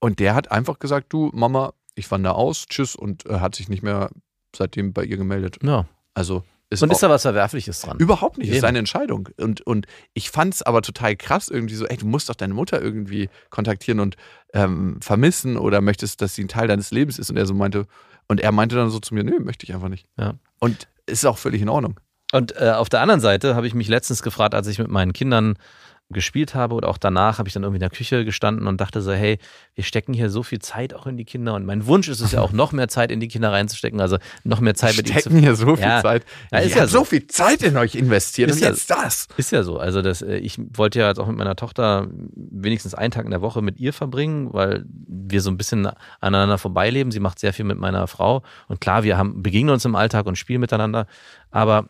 [0.00, 3.68] Und der hat einfach gesagt, du Mama, ich wandere aus, tschüss und äh, hat sich
[3.68, 4.10] nicht mehr
[4.54, 5.58] seitdem bei ihr gemeldet.
[5.62, 5.86] Ja.
[6.14, 7.98] Also ist Und ist da was Verwerfliches dran?
[7.98, 8.56] Überhaupt nicht, Eben.
[8.56, 9.28] ist seine Entscheidung.
[9.36, 12.54] Und, und ich fand es aber total krass, irgendwie so, ey, du musst doch deine
[12.54, 14.16] Mutter irgendwie kontaktieren und
[14.54, 17.28] ähm, vermissen oder möchtest, dass sie ein Teil deines Lebens ist.
[17.28, 17.86] Und er so meinte,
[18.26, 20.06] und er meinte dann so zu mir, nö, möchte ich einfach nicht.
[20.18, 20.34] Ja.
[20.60, 22.00] Und ist auch völlig in Ordnung.
[22.32, 25.12] Und äh, auf der anderen Seite habe ich mich letztens gefragt, als ich mit meinen
[25.12, 25.58] Kindern
[26.12, 29.02] gespielt habe oder auch danach habe ich dann irgendwie in der Küche gestanden und dachte
[29.02, 29.38] so, hey,
[29.74, 32.32] wir stecken hier so viel Zeit auch in die Kinder und mein Wunsch ist es
[32.32, 35.14] ja auch noch mehr Zeit in die Kinder reinzustecken, also noch mehr Zeit mit ihnen
[35.16, 36.00] zu Stecken hier so viel Ja.
[36.02, 36.24] Zeit.
[36.50, 36.98] Ja, ist ich ja so.
[37.00, 39.28] so viel Zeit in euch investiert Ist und ja- jetzt das.
[39.36, 39.78] Ist ja so.
[39.78, 43.30] Also das, äh, ich wollte ja jetzt auch mit meiner Tochter wenigstens einen Tag in
[43.30, 45.88] der Woche mit ihr verbringen, weil wir so ein bisschen
[46.20, 47.10] aneinander vorbeileben.
[47.12, 48.42] Sie macht sehr viel mit meiner Frau.
[48.68, 51.06] Und klar, wir haben, begegnen uns im Alltag und spielen miteinander.
[51.50, 51.86] Aber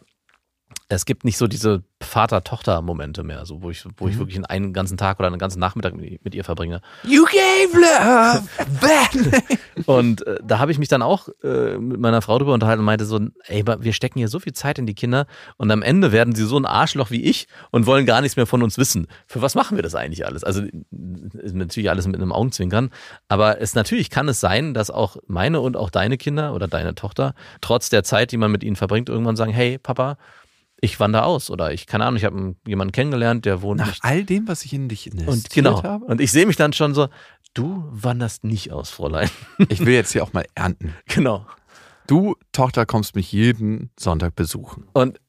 [0.94, 4.96] es gibt nicht so diese Vater-Tochter-Momente mehr, so wo ich, wo ich wirklich einen ganzen
[4.96, 6.80] Tag oder einen ganzen Nachmittag mit, ihr verbringe.
[7.04, 8.42] You gave love.
[8.80, 9.42] Then.
[9.86, 12.86] Und äh, da habe ich mich dann auch äh, mit meiner Frau drüber unterhalten und
[12.86, 15.26] meinte so, ey, aber wir stecken hier so viel Zeit in die Kinder
[15.56, 18.46] und am Ende werden sie so ein Arschloch wie ich und wollen gar nichts mehr
[18.46, 19.06] von uns wissen.
[19.26, 20.44] Für was machen wir das eigentlich alles?
[20.44, 22.90] Also natürlich alles mit einem Augenzwinkern,
[23.28, 26.94] aber es natürlich kann es sein, dass auch meine und auch deine Kinder oder deine
[26.94, 30.16] Tochter trotz der Zeit, die man mit ihnen verbringt, irgendwann sagen, hey Papa,
[30.82, 34.04] ich wandere aus oder ich keine Ahnung, ich habe jemanden kennengelernt, der wohnt Nach nicht
[34.04, 35.82] all dem, was ich in dich investiert und genau.
[35.82, 36.04] habe.
[36.04, 37.08] Und ich sehe mich dann schon so,
[37.54, 39.30] du wanderst nicht aus, Fräulein.
[39.68, 40.94] Ich will jetzt hier auch mal ernten.
[41.06, 41.46] genau.
[42.08, 44.88] Du, Tochter, kommst mich jeden Sonntag besuchen.
[44.92, 45.20] Und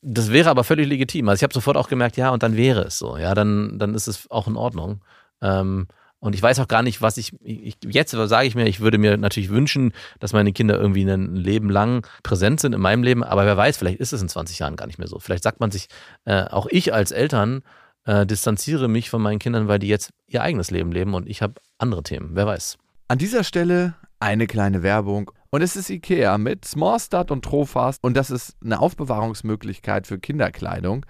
[0.00, 1.28] das wäre aber völlig legitim.
[1.28, 3.18] Also ich habe sofort auch gemerkt, ja, und dann wäre es so.
[3.18, 5.04] Ja, dann, dann ist es auch in Ordnung.
[5.42, 5.88] Ähm,
[6.22, 8.96] und ich weiß auch gar nicht, was ich, ich jetzt sage ich mir, ich würde
[8.96, 13.24] mir natürlich wünschen, dass meine Kinder irgendwie ein Leben lang präsent sind in meinem Leben.
[13.24, 15.18] Aber wer weiß, vielleicht ist es in 20 Jahren gar nicht mehr so.
[15.18, 15.88] Vielleicht sagt man sich,
[16.24, 17.64] äh, auch ich als Eltern
[18.04, 21.42] äh, distanziere mich von meinen Kindern, weil die jetzt ihr eigenes Leben leben und ich
[21.42, 22.30] habe andere Themen.
[22.34, 22.78] Wer weiß.
[23.08, 25.32] An dieser Stelle eine kleine Werbung.
[25.50, 27.98] Und es ist IKEA mit Smallstart und Trofast.
[28.00, 31.04] Und das ist eine Aufbewahrungsmöglichkeit für Kinderkleidung,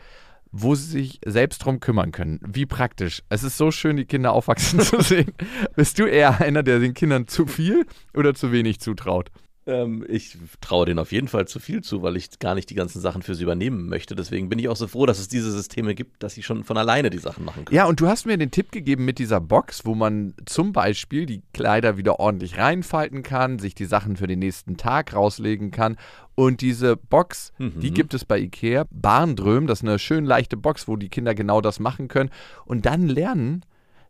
[0.53, 2.39] wo sie sich selbst drum kümmern können.
[2.47, 3.23] Wie praktisch.
[3.31, 5.33] Es ist so schön, die Kinder aufwachsen zu sehen.
[5.75, 9.31] Bist du eher einer, der den Kindern zu viel oder zu wenig zutraut?
[9.65, 12.75] Ähm, ich traue denen auf jeden Fall zu viel zu, weil ich gar nicht die
[12.75, 14.17] ganzen Sachen für sie übernehmen möchte.
[14.17, 16.77] Deswegen bin ich auch so froh, dass es diese Systeme gibt, dass sie schon von
[16.77, 17.77] alleine die Sachen machen können.
[17.77, 21.27] Ja, und du hast mir den Tipp gegeben mit dieser Box, wo man zum Beispiel
[21.27, 25.97] die Kleider wieder ordentlich reinfalten kann, sich die Sachen für den nächsten Tag rauslegen kann.
[26.35, 28.87] Und diese Box, die gibt es bei Ikea.
[28.91, 32.31] Barndröm, das ist eine schön leichte Box, wo die Kinder genau das machen können.
[32.65, 33.65] Und dann lernen,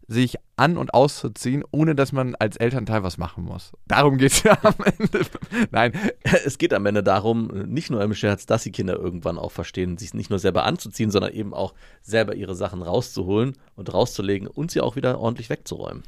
[0.08, 3.72] sich an- und auszuziehen, ohne dass man als Elternteil was machen muss.
[3.86, 5.26] Darum geht es ja am Ende.
[5.70, 9.52] Nein, Es geht am Ende darum, nicht nur im Scherz, dass die Kinder irgendwann auch
[9.52, 14.46] verstehen, sich nicht nur selber anzuziehen, sondern eben auch selber ihre Sachen rauszuholen und rauszulegen
[14.46, 16.02] und sie auch wieder ordentlich wegzuräumen.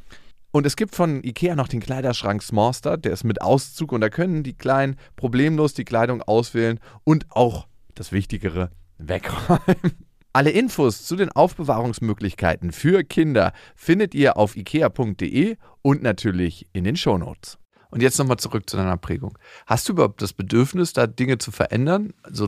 [0.54, 4.08] Und es gibt von Ikea noch den Kleiderschrank Smallstart, der ist mit Auszug und da
[4.08, 9.98] können die Kleinen problemlos die Kleidung auswählen und auch das Wichtigere wegräumen.
[10.32, 16.94] Alle Infos zu den Aufbewahrungsmöglichkeiten für Kinder findet ihr auf ikea.de und natürlich in den
[16.96, 17.58] Shownotes.
[17.90, 19.36] Und jetzt nochmal zurück zu deiner Prägung.
[19.66, 22.12] Hast du überhaupt das Bedürfnis, da Dinge zu verändern?
[22.22, 22.46] Also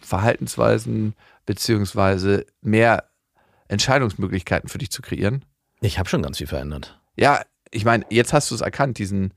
[0.00, 1.14] Verhaltensweisen
[1.46, 3.04] beziehungsweise mehr
[3.68, 5.44] Entscheidungsmöglichkeiten für dich zu kreieren?
[5.80, 6.98] Ich habe schon ganz viel verändert.
[7.18, 9.34] Ja, ich meine, jetzt hast du es erkannt, diesen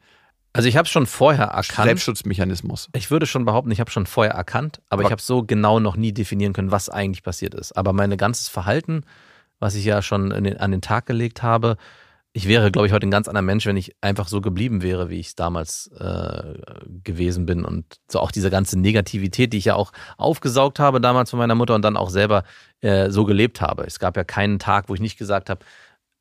[0.53, 1.87] Also ich habe schon vorher erkannt.
[1.87, 2.89] Selbstschutzmechanismus.
[2.93, 5.79] Ich würde schon behaupten, ich habe schon vorher erkannt, aber, Aber- ich habe so genau
[5.79, 7.71] noch nie definieren können, was eigentlich passiert ist.
[7.77, 9.03] Aber mein ganzes Verhalten,
[9.59, 11.77] was ich ja schon den, an den Tag gelegt habe,
[12.33, 15.09] ich wäre, glaube ich, heute ein ganz anderer Mensch, wenn ich einfach so geblieben wäre,
[15.09, 16.53] wie ich es damals äh,
[17.03, 17.65] gewesen bin.
[17.65, 21.55] Und so auch diese ganze Negativität, die ich ja auch aufgesaugt habe damals von meiner
[21.55, 22.45] Mutter und dann auch selber
[22.79, 23.83] äh, so gelebt habe.
[23.83, 25.65] Es gab ja keinen Tag, wo ich nicht gesagt habe,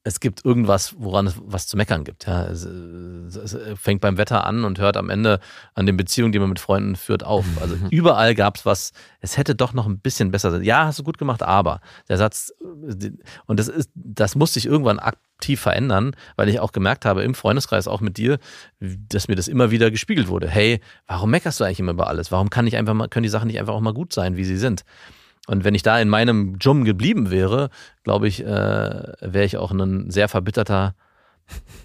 [0.03, 2.27] es gibt irgendwas, woran es was zu meckern gibt.
[2.27, 5.41] Ja, es, es fängt beim Wetter an und hört am Ende
[5.75, 7.45] an den Beziehungen, die man mit Freunden führt, auf.
[7.61, 10.63] Also überall gab es was, es hätte doch noch ein bisschen besser sein.
[10.63, 13.11] Ja, hast du gut gemacht, aber der Satz, äh,
[13.45, 17.35] und das ist, das musste ich irgendwann aktiv verändern, weil ich auch gemerkt habe, im
[17.35, 18.39] Freundeskreis, auch mit dir,
[18.81, 20.49] dass mir das immer wieder gespiegelt wurde.
[20.49, 22.33] Hey, warum meckerst du eigentlich immer über alles?
[22.33, 24.45] Warum kann ich einfach mal, können die Sachen nicht einfach auch mal gut sein, wie
[24.45, 24.85] sie sind?
[25.47, 27.71] Und wenn ich da in meinem Jum geblieben wäre,
[28.05, 30.95] glaube ich, äh, wäre ich auch ein sehr verbitterter,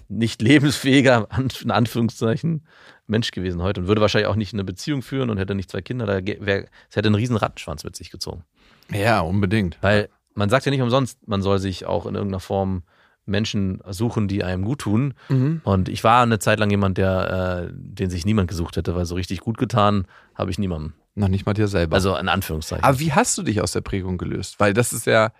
[0.08, 1.28] nicht lebensfähiger,
[1.62, 2.64] in Anführungszeichen,
[3.08, 5.80] Mensch gewesen heute und würde wahrscheinlich auch nicht eine Beziehung führen und hätte nicht zwei
[5.80, 6.06] Kinder.
[6.06, 8.44] Da ge- wär, es hätte einen riesen Rattenschwanz mit sich gezogen.
[8.92, 9.78] Ja, unbedingt.
[9.80, 12.82] Weil man sagt ja nicht umsonst, man soll sich auch in irgendeiner Form
[13.24, 15.14] Menschen suchen, die einem gut tun.
[15.28, 15.60] Mhm.
[15.64, 19.06] Und ich war eine Zeit lang jemand, der, äh, den sich niemand gesucht hätte, weil
[19.06, 20.92] so richtig gut getan habe ich niemandem.
[21.18, 21.96] Noch nicht mal dir selber.
[21.96, 22.84] Also in Anführungszeichen.
[22.84, 24.60] Aber wie hast du dich aus der Prägung gelöst?
[24.60, 25.32] Weil das ist ja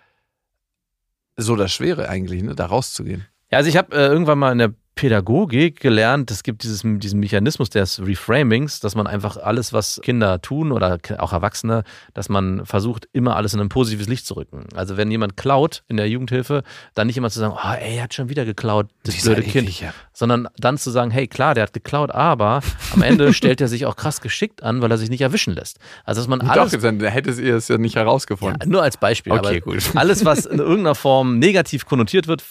[1.35, 3.27] so das Schwere eigentlich, ne, da rauszugehen.
[3.51, 7.19] Ja, also ich habe äh, irgendwann mal in der Pädagogik gelernt, es gibt dieses, diesen
[7.19, 11.83] Mechanismus des Reframings, dass man einfach alles, was Kinder tun oder auch Erwachsene,
[12.13, 14.65] dass man versucht, immer alles in ein positives Licht zu rücken.
[14.75, 16.63] Also wenn jemand klaut in der Jugendhilfe,
[16.95, 19.47] dann nicht immer zu sagen, oh, ey, er hat schon wieder geklaut, das Dieser blöde
[19.47, 19.69] Kind.
[19.69, 19.93] eklige.
[20.13, 23.85] Sondern dann zu sagen, hey, klar, der hat geklaut, aber am Ende stellt er sich
[23.85, 25.77] auch krass geschickt an, weil er sich nicht erwischen lässt.
[26.05, 28.57] Also dass man alles Doch, dann hättet ihr es ja nicht herausgefunden.
[28.61, 29.31] ja, nur als Beispiel.
[29.33, 29.91] Okay, aber gut.
[29.93, 32.43] Alles, was in irgendeiner Form negativ konnotiert wird,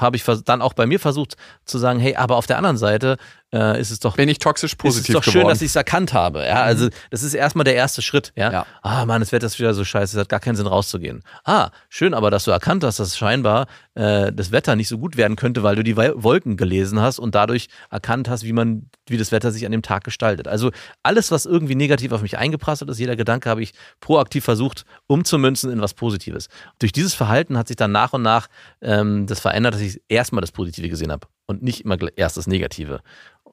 [0.00, 3.16] habe ich dann auch bei mir versucht zu sagen, hey, aber auf der anderen Seite
[3.52, 5.48] äh, ist es doch Bin ich toxisch ist es positiv doch schön, geworden.
[5.48, 6.44] dass ich es erkannt habe.
[6.46, 8.32] Ja, also das ist erstmal der erste Schritt.
[8.36, 8.66] Ja, Ja.
[8.82, 11.22] ah Mann, das Wetter ist wieder so scheiße, es hat gar keinen Sinn rauszugehen.
[11.44, 15.16] Ah, schön, aber dass du erkannt hast, dass scheinbar äh, das Wetter nicht so gut
[15.16, 18.88] werden könnte, weil du die Wol- Wolken gelesen hast und dadurch erkannt hast, wie man,
[19.08, 20.46] wie das Wetter sich an dem Tag gestaltet.
[20.46, 20.70] Also
[21.02, 25.72] alles, was irgendwie negativ auf mich eingeprasselt ist, jeder Gedanke habe ich proaktiv versucht umzumünzen
[25.72, 26.48] in was Positives.
[26.78, 28.46] Durch dieses Verhalten hat sich dann nach und nach
[28.80, 32.46] ähm, das verändert, dass ich erstmal das Positive gesehen habe und nicht immer erst das
[32.46, 33.00] Negative.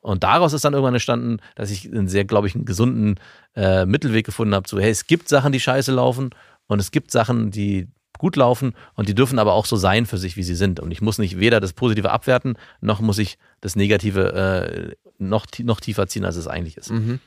[0.01, 3.19] Und daraus ist dann irgendwann entstanden, dass ich einen sehr, glaube ich, einen gesunden
[3.55, 6.29] äh, Mittelweg gefunden habe, zu, hey, es gibt Sachen, die scheiße laufen
[6.67, 10.17] und es gibt Sachen, die gut laufen und die dürfen aber auch so sein für
[10.17, 10.79] sich, wie sie sind.
[10.79, 15.45] Und ich muss nicht weder das Positive abwerten, noch muss ich das Negative äh, noch,
[15.59, 16.91] noch tiefer ziehen, als es eigentlich ist.
[16.91, 17.19] Mhm.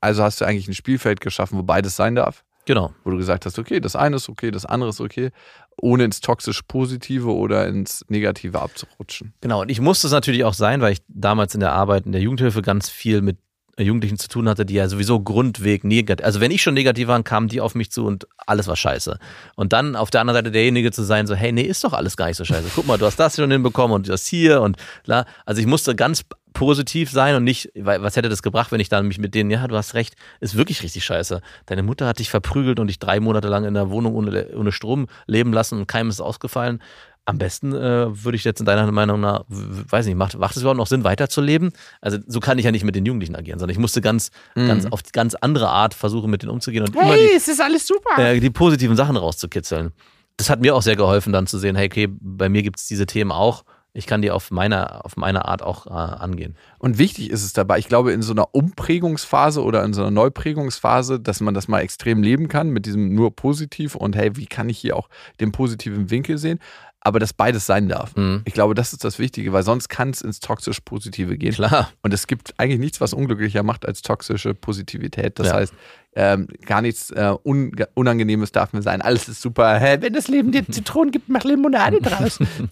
[0.00, 2.44] Also hast du eigentlich ein Spielfeld geschaffen, wo beides sein darf?
[2.64, 2.92] Genau.
[3.04, 5.30] Wo du gesagt hast, okay, das eine ist okay, das andere ist okay,
[5.76, 9.34] ohne ins toxisch Positive oder ins Negative abzurutschen.
[9.40, 12.12] Genau, und ich musste es natürlich auch sein, weil ich damals in der Arbeit in
[12.12, 13.38] der Jugendhilfe ganz viel mit
[13.78, 17.22] Jugendlichen zu tun hatte, die ja sowieso grundweg negativ, also wenn ich schon negativ war,
[17.22, 19.18] kamen die auf mich zu und alles war scheiße.
[19.56, 22.16] Und dann auf der anderen Seite derjenige zu sein, so, hey, nee, ist doch alles
[22.16, 22.68] gar nicht so scheiße.
[22.74, 25.24] Guck mal, du hast das schon hinbekommen und das hier und klar.
[25.46, 26.22] Also ich musste ganz
[26.52, 29.50] positiv sein und nicht, weil was hätte das gebracht, wenn ich dann mich mit denen,
[29.50, 31.40] ja, du hast recht, ist wirklich richtig scheiße.
[31.66, 34.72] Deine Mutter hat dich verprügelt und dich drei Monate lang in der Wohnung ohne, ohne
[34.72, 36.82] Strom leben lassen und keinem ist ausgefallen.
[37.24, 40.62] Am besten äh, würde ich jetzt in deiner Meinung nach, weiß nicht, macht, macht es
[40.62, 41.70] überhaupt noch Sinn, weiterzuleben?
[42.00, 44.86] Also so kann ich ja nicht mit den Jugendlichen agieren, sondern ich musste ganz, ganz
[44.90, 47.86] auf die ganz andere Art versuchen, mit denen umzugehen und immer die, es ist alles
[47.86, 48.18] super.
[48.18, 49.92] äh, die positiven Sachen rauszukitzeln.
[50.36, 52.88] Das hat mir auch sehr geholfen, dann zu sehen, hey, okay, bei mir gibt es
[52.88, 53.62] diese Themen auch.
[53.94, 56.56] Ich kann die auf meine, auf meine Art auch äh, angehen.
[56.78, 60.10] Und wichtig ist es dabei, ich glaube, in so einer Umprägungsphase oder in so einer
[60.10, 64.46] Neuprägungsphase, dass man das mal extrem leben kann mit diesem nur positiv und hey, wie
[64.46, 65.08] kann ich hier auch
[65.40, 66.58] den positiven Winkel sehen?
[67.04, 68.14] Aber dass beides sein darf.
[68.14, 68.42] Mhm.
[68.44, 71.52] Ich glaube, das ist das Wichtige, weil sonst kann es ins toxisch-positive gehen.
[71.52, 71.90] Klar.
[72.02, 75.38] Und es gibt eigentlich nichts, was unglücklicher macht als toxische Positivität.
[75.40, 75.54] Das Ja.
[75.54, 75.74] heißt,
[76.14, 79.00] ähm, gar nichts äh, un Unangenehmes darf mir sein.
[79.02, 79.78] Alles ist super.
[79.78, 82.38] Hä, wenn das Leben dir Zitronen gibt, mach Limonade draus.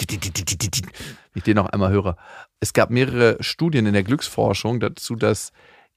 [1.35, 2.17] Ich den noch einmal höre.
[2.61, 5.53] Es gab mehrere Studien in der Glücksforschung dazu, dass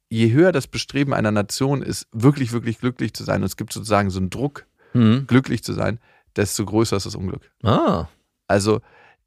[0.10, 3.74] je höher das Bestreben einer Nation ist, wirklich, wirklich glücklich zu sein, und es gibt
[3.74, 4.66] sozusagen so einen Druck,
[4.96, 5.26] Mhm.
[5.26, 6.00] glücklich zu sein,
[6.36, 7.50] desto größer ist das Unglück.
[7.64, 8.06] Ah,
[8.48, 8.80] Also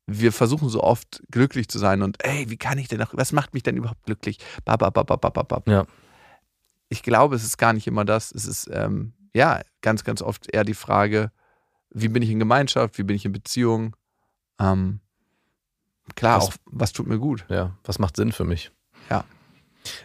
[0.06, 3.32] wir versuchen so oft glücklich zu sein und ey, wie kann ich denn noch, was
[3.32, 4.38] macht mich denn überhaupt glücklich?
[4.64, 5.62] Ba, ba, ba, ba, ba, ba.
[5.66, 5.84] Ja.
[6.88, 8.32] Ich glaube, es ist gar nicht immer das.
[8.32, 11.30] Es ist ähm, ja ganz, ganz oft eher die Frage,
[11.90, 13.96] wie bin ich in Gemeinschaft, wie bin ich in Beziehung?
[14.60, 15.00] Ähm,
[16.14, 17.44] klar, Was- auch was tut mir gut.
[17.48, 17.72] ja.
[17.84, 18.70] Was macht Sinn für mich?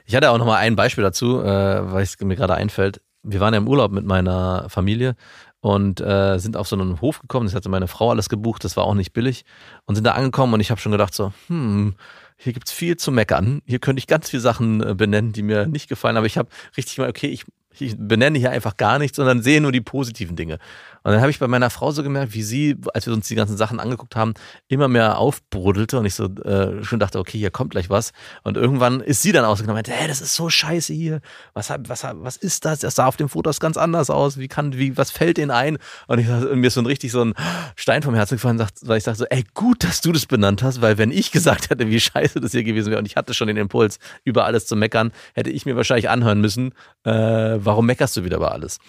[0.05, 3.01] Ich hatte auch noch mal ein Beispiel dazu, äh, weil es mir gerade einfällt.
[3.23, 5.15] Wir waren ja im Urlaub mit meiner Familie
[5.59, 7.47] und äh, sind auf so einen Hof gekommen.
[7.47, 9.43] Das hatte meine Frau alles gebucht, das war auch nicht billig.
[9.85, 11.95] Und sind da angekommen und ich habe schon gedacht so, hm,
[12.43, 13.61] hier gibt's viel zu meckern.
[13.65, 16.17] Hier könnte ich ganz viele Sachen äh, benennen, die mir nicht gefallen.
[16.17, 17.45] Aber ich habe richtig mal, okay, ich,
[17.81, 20.59] ich benenne hier einfach gar nichts, sondern sehe nur die positiven Dinge.
[21.03, 23.35] Und dann habe ich bei meiner Frau so gemerkt, wie sie, als wir uns die
[23.35, 24.35] ganzen Sachen angeguckt haben,
[24.67, 28.11] immer mehr aufbruddelte und ich so äh, schon dachte, okay, hier kommt gleich was.
[28.43, 31.21] Und irgendwann ist sie dann ausgegangen und meinte, hey, das ist so scheiße hier.
[31.53, 32.79] Was, was, was ist das?
[32.79, 34.37] Das sah auf dem Fotos ganz anders aus.
[34.37, 35.79] Wie kann, wie, was fällt denen ein?
[36.07, 37.33] Und, ich, und mir ist so ein richtig so ein
[37.75, 40.81] Stein vom Herzen gefallen, weil ich dachte so, ey, gut, dass du das benannt hast,
[40.81, 43.47] weil wenn ich gesagt hätte, wie scheiße das hier gewesen wäre und ich hatte schon
[43.47, 46.73] den Impuls, über alles zu meckern, hätte ich mir wahrscheinlich anhören müssen,
[47.05, 47.11] äh,
[47.71, 48.79] warum meckerst du wieder über alles?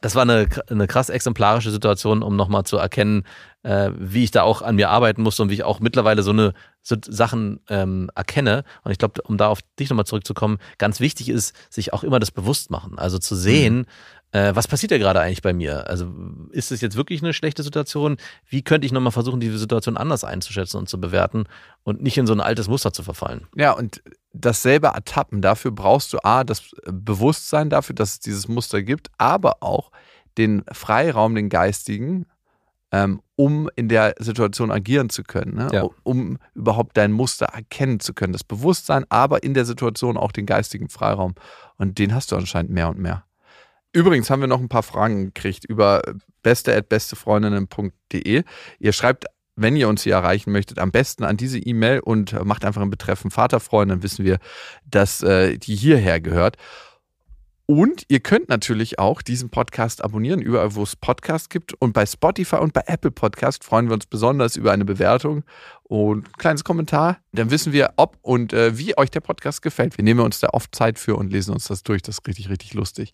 [0.00, 3.24] das war eine, eine krass exemplarische Situation, um nochmal zu erkennen,
[3.62, 6.30] äh, wie ich da auch an mir arbeiten musste und wie ich auch mittlerweile so
[6.30, 8.64] eine so Sachen ähm, erkenne.
[8.84, 12.20] Und ich glaube, um da auf dich nochmal zurückzukommen, ganz wichtig ist, sich auch immer
[12.20, 12.98] das bewusst machen.
[12.98, 13.86] Also zu sehen, mhm.
[14.36, 15.88] Äh, was passiert ja gerade eigentlich bei mir?
[15.88, 16.12] Also
[16.50, 18.18] ist es jetzt wirklich eine schlechte Situation?
[18.46, 21.44] Wie könnte ich nochmal versuchen, diese Situation anders einzuschätzen und zu bewerten
[21.84, 23.46] und nicht in so ein altes Muster zu verfallen?
[23.56, 24.02] Ja, und
[24.34, 25.40] dasselbe ertappen.
[25.40, 29.90] Dafür brauchst du A, das Bewusstsein dafür, dass es dieses Muster gibt, aber auch
[30.36, 32.26] den Freiraum, den geistigen,
[32.92, 35.68] ähm, um in der Situation agieren zu können, ne?
[35.72, 35.88] ja.
[36.02, 38.34] um überhaupt dein Muster erkennen zu können.
[38.34, 41.34] Das Bewusstsein, aber in der Situation auch den geistigen Freiraum.
[41.78, 43.24] Und den hast du anscheinend mehr und mehr.
[43.96, 46.02] Übrigens haben wir noch ein paar Fragen gekriegt über
[46.42, 48.42] beste.bestefreundinnen.de.
[48.78, 49.24] Ihr schreibt
[49.58, 52.90] wenn ihr uns hier erreichen möchtet, am besten an diese E-Mail und macht einfach einen
[52.90, 54.38] Betreffen Vaterfreund, dann wissen wir,
[54.84, 56.58] dass äh, die hierher gehört.
[57.68, 61.74] Und ihr könnt natürlich auch diesen Podcast abonnieren, überall wo es Podcasts gibt.
[61.74, 65.42] Und bei Spotify und bei Apple Podcast freuen wir uns besonders über eine Bewertung
[65.82, 67.18] und ein kleines Kommentar.
[67.32, 69.98] Dann wissen wir, ob und äh, wie euch der Podcast gefällt.
[69.98, 72.02] Wir nehmen uns da oft Zeit für und lesen uns das durch.
[72.02, 73.12] Das ist richtig, richtig lustig.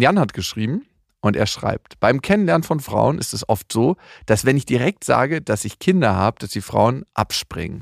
[0.00, 0.86] Jan hat geschrieben,
[1.26, 5.02] und er schreibt, beim Kennenlernen von Frauen ist es oft so, dass wenn ich direkt
[5.02, 7.80] sage, dass ich Kinder habe, dass die Frauen abspringen.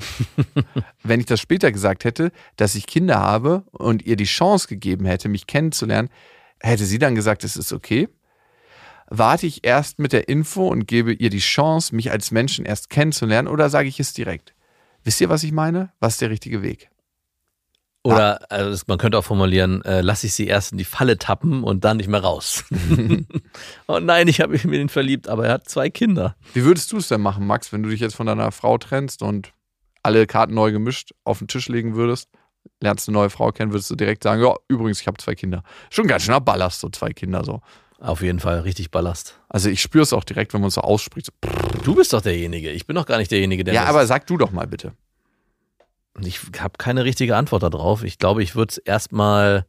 [1.03, 5.05] wenn ich das später gesagt hätte, dass ich Kinder habe und ihr die Chance gegeben
[5.05, 6.09] hätte, mich kennenzulernen,
[6.61, 8.09] hätte sie dann gesagt, es ist okay.
[9.09, 12.89] Warte ich erst mit der Info und gebe ihr die Chance, mich als Menschen erst
[12.89, 14.55] kennenzulernen oder sage ich es direkt?
[15.03, 15.93] Wisst ihr, was ich meine?
[16.01, 16.89] Was ist der richtige Weg?
[18.05, 18.57] Oder ah.
[18.57, 21.85] also man könnte auch formulieren, äh, lass ich sie erst in die Falle tappen und
[21.85, 22.63] dann nicht mehr raus.
[23.89, 26.37] oh nein, ich habe mich in ihn verliebt, aber er hat zwei Kinder.
[26.53, 29.23] Wie würdest du es denn machen, Max, wenn du dich jetzt von deiner Frau trennst
[29.23, 29.53] und
[30.03, 32.29] alle Karten neu gemischt auf den Tisch legen würdest?
[32.81, 35.63] Lernst eine neue Frau kennen, würdest du direkt sagen, ja, übrigens, ich habe zwei Kinder.
[35.89, 37.63] Schon ganz schön Ballast, so zwei Kinder so.
[38.01, 39.41] Auf jeden Fall, richtig Ballast.
[39.49, 41.27] Also ich spüre es auch direkt, wenn man es so ausspricht.
[41.27, 41.81] So.
[41.85, 42.71] Du bist doch derjenige.
[42.71, 43.73] Ich bin doch gar nicht derjenige, der.
[43.73, 44.93] Ja, aber sag du doch mal bitte.
[46.21, 48.05] Ich habe keine richtige Antwort darauf.
[48.05, 49.67] Ich glaube, ich würde es erstmal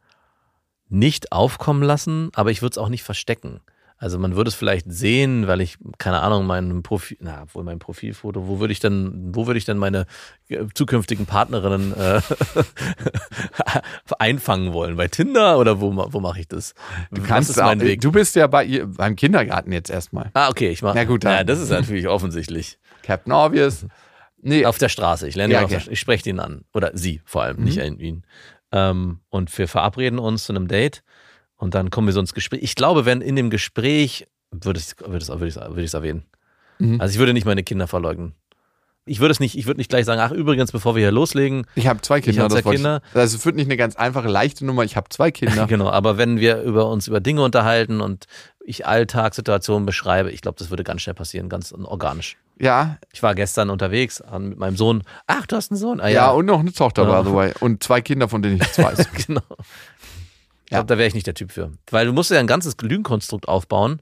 [0.89, 3.61] nicht aufkommen lassen, aber ich würde es auch nicht verstecken.
[3.97, 7.79] Also man würde es vielleicht sehen, weil ich, keine Ahnung, mein Profil, na, wohl mein
[7.79, 10.05] Profilfoto, wo würde ich denn, wo würde ich denn meine
[10.49, 12.21] äh, zukünftigen Partnerinnen äh,
[14.19, 14.97] einfangen wollen?
[14.97, 16.73] Bei Tinder oder wo, wo mache ich das?
[17.09, 18.01] Du kannst ist mein auch, Weg?
[18.01, 20.29] Du bist ja bei ihr, beim Kindergarten jetzt erstmal.
[20.33, 20.97] Ah, okay, ich mache.
[20.97, 21.31] Na gut, dann.
[21.31, 22.77] Ja, das ist natürlich offensichtlich.
[23.01, 23.85] Captain Obvious.
[24.45, 24.65] Nee.
[24.65, 25.27] Auf der Straße.
[25.27, 25.81] Ich lerne ja, ihn okay.
[25.89, 26.65] ich spreche ihn an.
[26.73, 27.63] Oder sie vor allem, mhm.
[27.63, 28.23] nicht ihn.
[28.71, 31.03] Ähm, und wir verabreden uns zu einem Date
[31.55, 32.61] und dann kommen wir so ins Gespräch.
[32.61, 36.25] Ich glaube, wenn in dem Gespräch, würde ich es würde würd würd erwähnen.
[36.79, 37.01] Mhm.
[37.01, 38.33] Also ich würde nicht meine Kinder verleugnen.
[39.07, 41.67] Ich würde es nicht, ich würde nicht gleich sagen, ach übrigens, bevor wir hier loslegen.
[41.75, 42.31] Ich habe zwei Kinder.
[42.31, 43.01] Ich habe zwei Kinder.
[43.11, 45.67] Ich, also es wird nicht eine ganz einfache, leichte Nummer, ich habe zwei Kinder.
[45.67, 48.25] genau, aber wenn wir über uns über Dinge unterhalten und
[48.67, 52.37] ich Alltagssituationen beschreibe, ich glaube, das würde ganz schnell passieren, ganz organisch.
[52.59, 52.97] Ja.
[53.13, 55.03] Ich war gestern unterwegs mit meinem Sohn.
[55.27, 55.99] Ach, du hast einen Sohn.
[56.01, 56.13] Ah, ja.
[56.13, 57.53] ja, und noch eine Tochter, by the way.
[57.59, 59.07] Und zwei Kinder, von denen ich nichts weiß.
[59.27, 59.41] genau.
[60.65, 60.79] Ich ja.
[60.79, 61.71] glaube, da wäre ich nicht der Typ für.
[61.91, 64.01] Weil du musst ja ein ganzes Lügenkonstrukt aufbauen.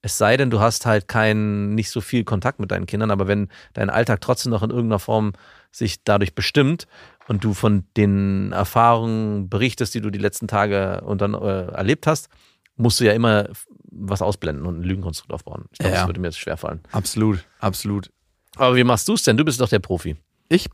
[0.00, 3.26] Es sei denn, du hast halt keinen, nicht so viel Kontakt mit deinen Kindern, aber
[3.26, 5.32] wenn dein Alltag trotzdem noch in irgendeiner Form
[5.72, 6.86] sich dadurch bestimmt
[7.26, 12.06] und du von den Erfahrungen berichtest, die du die letzten Tage und dann äh, erlebt
[12.06, 12.28] hast,
[12.76, 13.48] musst du ja immer
[13.96, 15.64] was ausblenden und ein Lügenkonstrukt aufbauen.
[15.72, 16.00] Ich glaube, ja.
[16.00, 16.80] das würde mir jetzt schwerfallen.
[16.92, 18.10] Absolut, absolut.
[18.56, 19.36] Aber wie machst du es denn?
[19.36, 20.16] Du bist doch der Profi.
[20.48, 20.68] Ich,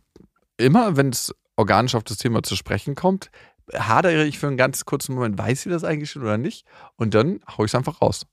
[0.57, 3.31] immer wenn es organisch auf das Thema zu sprechen kommt,
[3.75, 6.67] hadere ich für einen ganz kurzen Moment, weiß sie das eigentlich schon oder nicht?
[6.97, 8.27] Und dann haue ich es einfach raus.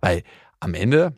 [0.00, 0.22] Weil
[0.60, 1.16] am Ende,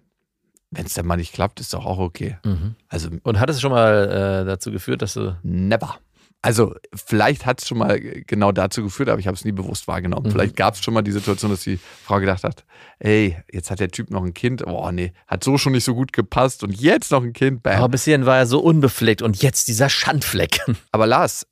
[0.71, 2.39] wenn es dann mal nicht klappt, ist doch auch okay.
[2.45, 2.77] Mhm.
[2.89, 5.39] Also, Und hat es schon mal äh, dazu geführt, dass du.
[5.43, 5.99] Never.
[6.47, 9.89] Also vielleicht hat es schon mal genau dazu geführt, aber ich habe es nie bewusst
[9.89, 10.27] wahrgenommen.
[10.27, 10.31] Mhm.
[10.31, 12.65] Vielleicht gab es schon mal die Situation, dass die Frau gedacht hat,
[13.01, 15.97] ey, jetzt hat der Typ noch ein Kind, oh nee, hat so schon nicht so
[15.97, 17.79] gut gepasst und jetzt noch ein Kind, bam.
[17.79, 20.61] Aber bis hierhin war er so unbefleckt und jetzt dieser Schandfleck.
[20.93, 21.49] Aber Lars,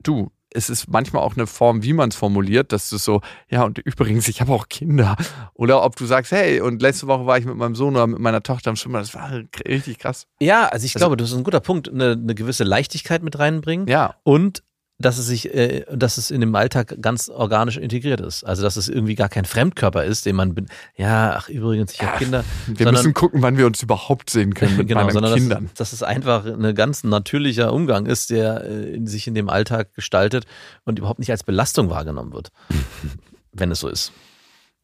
[0.00, 3.64] du, es ist manchmal auch eine Form, wie man es formuliert, dass du so, ja,
[3.64, 5.16] und übrigens, ich habe auch Kinder.
[5.54, 8.18] Oder ob du sagst, hey, und letzte Woche war ich mit meinem Sohn oder mit
[8.18, 9.30] meiner Tochter am Schwimmen, das war
[9.66, 10.26] richtig krass.
[10.40, 13.38] Ja, also ich Also- glaube, das ist ein guter Punkt, eine, eine gewisse Leichtigkeit mit
[13.38, 14.14] reinbringen Ja.
[14.24, 14.62] und
[14.98, 18.44] dass es sich, äh, dass es in dem Alltag ganz organisch integriert ist.
[18.44, 20.54] Also dass es irgendwie gar kein Fremdkörper ist, den man,
[20.96, 22.44] ja, ach übrigens, ich habe Kinder.
[22.66, 25.64] Wir müssen gucken, wann wir uns überhaupt sehen können mit genau, meinen sondern Kindern.
[25.66, 29.92] Dass, dass es einfach ein ganz natürlicher Umgang ist, der äh, sich in dem Alltag
[29.94, 30.46] gestaltet
[30.84, 32.50] und überhaupt nicht als Belastung wahrgenommen wird,
[33.52, 34.12] wenn es so ist.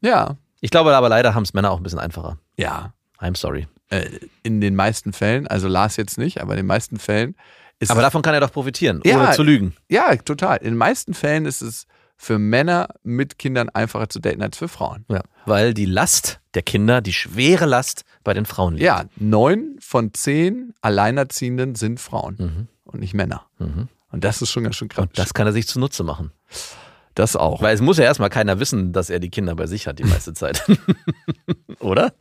[0.02, 2.38] Ja, Ich glaube aber leider haben es Männer auch ein bisschen einfacher.
[2.56, 2.92] ja.
[3.20, 3.68] I'm sorry.
[3.88, 4.08] Äh,
[4.42, 7.36] in den meisten Fällen, also Lars jetzt nicht, aber in den meisten Fällen
[7.82, 9.16] ist Aber davon kann er doch profitieren, Ja.
[9.22, 9.74] ohne zu lügen.
[9.88, 10.58] ja, total.
[10.58, 14.68] In den meisten Fällen ist es für Männer mit Kindern einfacher zu daten als für
[14.68, 15.04] Frauen.
[15.08, 18.84] Ja, weil die Last der Kinder, die schwere Last bei den Frauen liegt.
[18.84, 22.68] Ja, neun von zehn Alleinerziehenden sind Frauen Mhm.
[22.84, 23.46] und nicht Männer.
[23.58, 23.88] Mhm.
[24.12, 25.04] Und das ist schon ganz schön krass.
[25.06, 26.30] Und das kann er sich zunutze machen.
[27.14, 27.60] das auch.
[27.60, 30.04] Weil es muss ja erstmal keiner wissen, dass er die Kinder bei sich hat die
[30.04, 30.62] meiste Zeit.
[31.80, 32.14] Oder?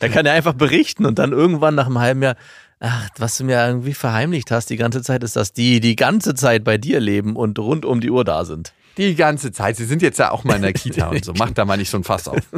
[0.00, 2.36] Er kann ja einfach berichten und dann irgendwann nach einem halben Jahr,
[2.80, 6.34] ach, was du mir irgendwie verheimlicht hast die ganze Zeit, ist, dass die die ganze
[6.34, 8.72] Zeit bei dir leben und rund um die Uhr da sind.
[8.96, 9.76] Die ganze Zeit.
[9.76, 11.32] Sie sind jetzt ja auch mal in der Kita und so.
[11.34, 12.38] Macht da mal nicht so ein Fass auf.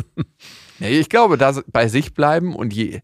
[0.78, 3.02] Nee, ich glaube, da bei sich bleiben und je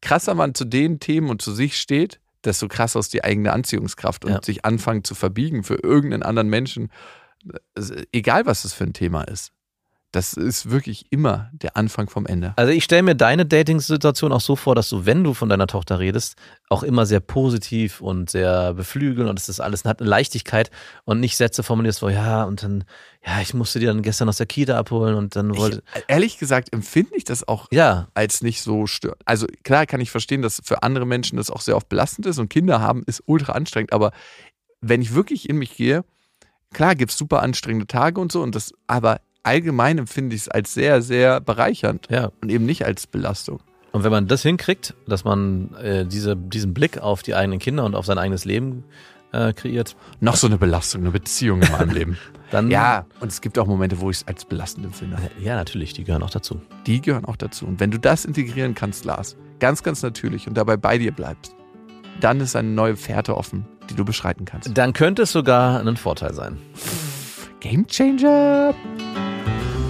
[0.00, 4.24] krasser man zu den Themen und zu sich steht, desto krasser ist die eigene Anziehungskraft
[4.24, 4.42] und Ja.
[4.42, 6.90] sich anfangen zu verbiegen für irgendeinen anderen Menschen,
[7.74, 9.52] Es- egal was das für ein Thema ist.
[10.12, 12.52] Das ist wirklich immer der Anfang vom Ende.
[12.56, 15.68] Also ich stelle mir deine Dating-Situation auch so vor, dass du, wenn du von deiner
[15.68, 16.34] Tochter redest,
[16.68, 20.70] auch immer sehr positiv und sehr beflügeln und es ist alles hat eine Leichtigkeit
[21.04, 22.84] und nicht Sätze formulierst, wo ja und dann,
[23.24, 26.38] ja, ich musste die dann gestern aus der Kita abholen und dann wollte, Ich, ehrlich
[26.38, 29.22] gesagt empfinde ich das auch ja, als nicht so stört.
[29.26, 32.38] Also klar kann ich verstehen, dass für andere Menschen das auch sehr oft belastend ist
[32.38, 34.10] und Kinder haben ist ultra anstrengend, aber
[34.80, 36.04] wenn ich wirklich in mich gehe,
[36.72, 40.48] klar gibt es super anstrengende Tage und so und das, aber allgemein empfinde ich es
[40.48, 42.30] als sehr, sehr bereichernd ja.
[42.40, 43.60] und eben nicht als Belastung.
[43.92, 47.84] Und wenn man das hinkriegt, dass man äh, diese, diesen Blick auf die eigenen Kinder
[47.84, 48.84] und auf sein eigenes Leben
[49.32, 52.18] äh, kreiert, Noch so eine Belastung, eine Beziehung in meinem Leben.
[52.50, 55.16] dann Ja, und es gibt auch Momente, wo ich es als belastend empfinde.
[55.40, 56.60] ja, natürlich, die gehören auch dazu.
[56.86, 57.66] Die gehören auch dazu.
[57.66, 61.54] Und wenn du das integrieren kannst, Lars, ganz, ganz natürlich und dabei bei dir bleibst,
[62.20, 64.76] dann ist eine neue Fährte offen, die du beschreiten kannst.
[64.76, 66.58] Dann könnte es sogar ein Vorteil sein.
[67.60, 68.74] Game Changer!